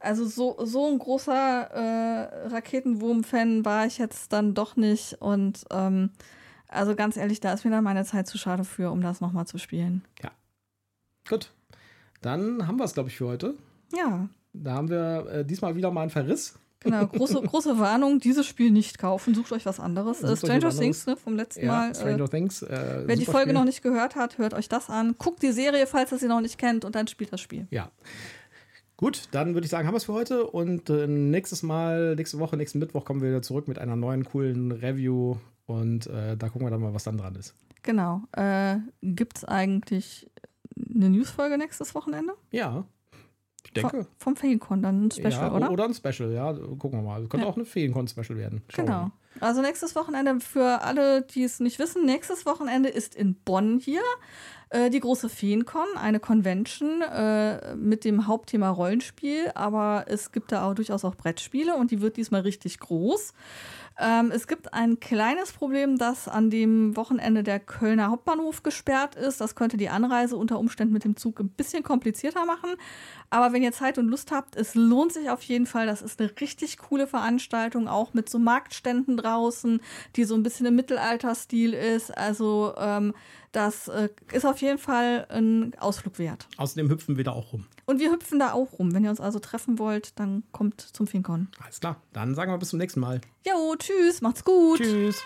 Also 0.00 0.24
so, 0.26 0.56
so 0.64 0.86
ein 0.86 0.98
großer 0.98 1.34
äh, 1.34 2.48
Raketenwurm-Fan 2.48 3.64
war 3.64 3.86
ich 3.86 3.98
jetzt 3.98 4.32
dann 4.32 4.54
doch 4.54 4.76
nicht. 4.76 5.20
Und 5.20 5.64
ähm, 5.70 6.10
also 6.68 6.94
ganz 6.94 7.16
ehrlich, 7.16 7.40
da 7.40 7.52
ist 7.52 7.64
mir 7.64 7.70
dann 7.70 7.84
meine 7.84 8.04
Zeit 8.04 8.26
zu 8.26 8.38
schade 8.38 8.64
für, 8.64 8.90
um 8.90 9.00
das 9.00 9.20
nochmal 9.20 9.46
zu 9.46 9.58
spielen. 9.58 10.04
Gut. 11.28 11.52
Dann 12.22 12.66
haben 12.66 12.78
wir 12.78 12.84
es, 12.84 12.94
glaube 12.94 13.08
ich, 13.08 13.16
für 13.16 13.26
heute. 13.26 13.54
Ja, 13.94 14.28
Da 14.52 14.72
haben 14.74 14.88
wir 14.88 15.26
äh, 15.30 15.44
diesmal 15.44 15.76
wieder 15.76 15.90
mal 15.90 16.02
einen 16.02 16.10
Verriss. 16.10 16.58
Genau. 16.86 17.06
Große, 17.06 17.40
große 17.42 17.78
Warnung, 17.78 18.18
dieses 18.20 18.46
Spiel 18.46 18.70
nicht 18.70 18.98
kaufen. 18.98 19.34
Sucht 19.34 19.52
euch 19.52 19.66
was 19.66 19.80
anderes. 19.80 20.22
Äh, 20.22 20.36
Stranger. 20.36 20.70
Things 20.70 21.06
ne, 21.06 21.16
vom 21.16 21.36
letzten 21.36 21.66
Ja, 21.66 21.72
Mal. 21.72 21.90
Äh, 21.90 21.94
Stranger 21.94 22.28
Things. 22.28 22.62
Äh, 22.62 23.02
wer 23.06 23.16
die 23.16 23.24
Folge 23.24 23.50
Spiel. 23.50 23.54
noch 23.54 23.64
nicht 23.64 23.82
gehört 23.82 24.16
hat, 24.16 24.38
hört 24.38 24.54
euch 24.54 24.68
das 24.68 24.88
an. 24.88 25.14
Guckt 25.18 25.42
die 25.42 25.52
Serie, 25.52 25.86
falls 25.86 26.12
ihr 26.12 26.18
sie 26.18 26.28
noch 26.28 26.40
nicht 26.40 26.58
kennt, 26.58 26.84
und 26.84 26.94
dann 26.94 27.06
spielt 27.06 27.32
das 27.32 27.40
Spiel. 27.40 27.66
Ja. 27.70 27.90
Gut, 28.96 29.28
dann 29.32 29.52
würde 29.52 29.66
ich 29.66 29.70
sagen, 29.70 29.86
haben 29.86 29.94
wir 29.94 29.98
es 29.98 30.04
für 30.04 30.14
heute. 30.14 30.46
Und 30.46 30.88
äh, 30.88 31.06
nächstes 31.06 31.62
Mal, 31.62 32.16
nächste 32.16 32.38
Woche, 32.38 32.56
nächsten 32.56 32.78
Mittwoch 32.78 33.04
kommen 33.04 33.20
wir 33.20 33.28
wieder 33.28 33.42
zurück 33.42 33.68
mit 33.68 33.78
einer 33.78 33.96
neuen 33.96 34.24
coolen 34.24 34.72
Review. 34.72 35.36
Und 35.66 36.06
äh, 36.06 36.36
da 36.36 36.48
gucken 36.48 36.66
wir 36.66 36.70
dann 36.70 36.80
mal, 36.80 36.94
was 36.94 37.04
dann 37.04 37.18
dran 37.18 37.34
ist. 37.34 37.54
Genau. 37.82 38.22
Äh, 38.32 38.76
Gibt 39.02 39.38
es 39.38 39.44
eigentlich 39.44 40.30
eine 40.94 41.10
Newsfolge 41.10 41.58
nächstes 41.58 41.94
Wochenende? 41.94 42.34
Ja. 42.50 42.86
Ich 43.66 43.72
denke. 43.72 43.90
Vom, 44.04 44.06
vom 44.18 44.36
Feencon 44.36 44.82
dann 44.82 45.06
ein 45.06 45.10
Special, 45.10 45.30
ja, 45.32 45.52
oder? 45.52 45.70
Oder 45.70 45.84
ein 45.84 45.94
Special, 45.94 46.32
ja. 46.32 46.52
Gucken 46.52 47.00
wir 47.00 47.02
mal. 47.02 47.26
Könnte 47.26 47.46
Ja. 47.46 47.52
auch 47.52 47.56
eine 47.56 47.64
Feencon-Special 47.64 48.38
werden. 48.38 48.62
Schauen 48.68 48.86
Genau. 48.86 49.10
Also 49.40 49.60
nächstes 49.60 49.94
Wochenende, 49.94 50.40
für 50.40 50.80
alle, 50.82 51.22
die 51.22 51.44
es 51.44 51.60
nicht 51.60 51.78
wissen, 51.78 52.06
nächstes 52.06 52.46
Wochenende 52.46 52.88
ist 52.88 53.14
in 53.14 53.34
Bonn 53.34 53.78
hier 53.78 54.00
äh, 54.70 54.88
die 54.88 55.00
große 55.00 55.28
Feencon, 55.28 55.86
eine 55.96 56.20
Convention 56.20 57.02
äh, 57.02 57.76
mit 57.76 58.04
dem 58.04 58.26
Hauptthema 58.26 58.70
Rollenspiel, 58.70 59.50
aber 59.54 60.06
es 60.08 60.32
gibt 60.32 60.52
da 60.52 60.66
auch 60.66 60.74
durchaus 60.74 61.04
auch 61.04 61.14
Brettspiele 61.14 61.76
und 61.76 61.90
die 61.90 62.00
wird 62.00 62.16
diesmal 62.16 62.40
richtig 62.40 62.80
groß. 62.80 63.34
Ähm, 63.98 64.30
es 64.30 64.46
gibt 64.46 64.74
ein 64.74 65.00
kleines 65.00 65.52
Problem, 65.52 65.96
dass 65.96 66.28
an 66.28 66.50
dem 66.50 66.96
Wochenende 66.96 67.42
der 67.42 67.58
Kölner 67.58 68.10
Hauptbahnhof 68.10 68.62
gesperrt 68.62 69.14
ist. 69.14 69.40
Das 69.40 69.54
könnte 69.54 69.78
die 69.78 69.88
Anreise 69.88 70.36
unter 70.36 70.58
Umständen 70.58 70.92
mit 70.92 71.04
dem 71.04 71.16
Zug 71.16 71.40
ein 71.40 71.48
bisschen 71.48 71.82
komplizierter 71.82 72.44
machen. 72.44 72.70
Aber 73.30 73.52
wenn 73.52 73.62
ihr 73.62 73.72
Zeit 73.72 73.96
und 73.96 74.08
Lust 74.08 74.32
habt, 74.32 74.54
es 74.56 74.74
lohnt 74.74 75.12
sich 75.12 75.30
auf 75.30 75.42
jeden 75.42 75.66
Fall. 75.66 75.86
Das 75.86 76.02
ist 76.02 76.20
eine 76.20 76.30
richtig 76.40 76.76
coole 76.76 77.06
Veranstaltung, 77.06 77.88
auch 77.88 78.12
mit 78.12 78.28
so 78.28 78.38
Marktständen 78.38 79.16
draußen, 79.16 79.80
die 80.16 80.24
so 80.24 80.34
ein 80.34 80.42
bisschen 80.42 80.66
im 80.66 80.76
Mittelalterstil 80.76 81.72
ist. 81.72 82.16
Also 82.16 82.74
ähm, 82.78 83.14
das 83.52 83.88
äh, 83.88 84.08
ist 84.32 84.44
auf 84.44 84.60
jeden 84.60 84.78
Fall 84.78 85.26
ein 85.30 85.74
Ausflug 85.78 86.18
wert. 86.18 86.46
Außerdem 86.56 86.90
hüpfen 86.90 87.16
wir 87.16 87.24
da 87.24 87.32
auch 87.32 87.52
rum. 87.52 87.66
Und 87.86 88.00
wir 88.00 88.12
hüpfen 88.12 88.38
da 88.38 88.52
auch 88.52 88.78
rum. 88.78 88.94
Wenn 88.94 89.04
ihr 89.04 89.10
uns 89.10 89.20
also 89.20 89.38
treffen 89.38 89.78
wollt, 89.78 90.18
dann 90.18 90.42
kommt 90.52 90.80
zum 90.80 91.06
Finkon. 91.06 91.48
Alles 91.62 91.80
klar. 91.80 92.02
Dann 92.12 92.34
sagen 92.34 92.52
wir 92.52 92.58
bis 92.58 92.70
zum 92.70 92.78
nächsten 92.78 93.00
Mal. 93.00 93.20
Jo, 93.46 93.74
tschüss, 93.78 94.20
macht's 94.20 94.44
gut. 94.44 94.80
Tschüss. 94.80 95.22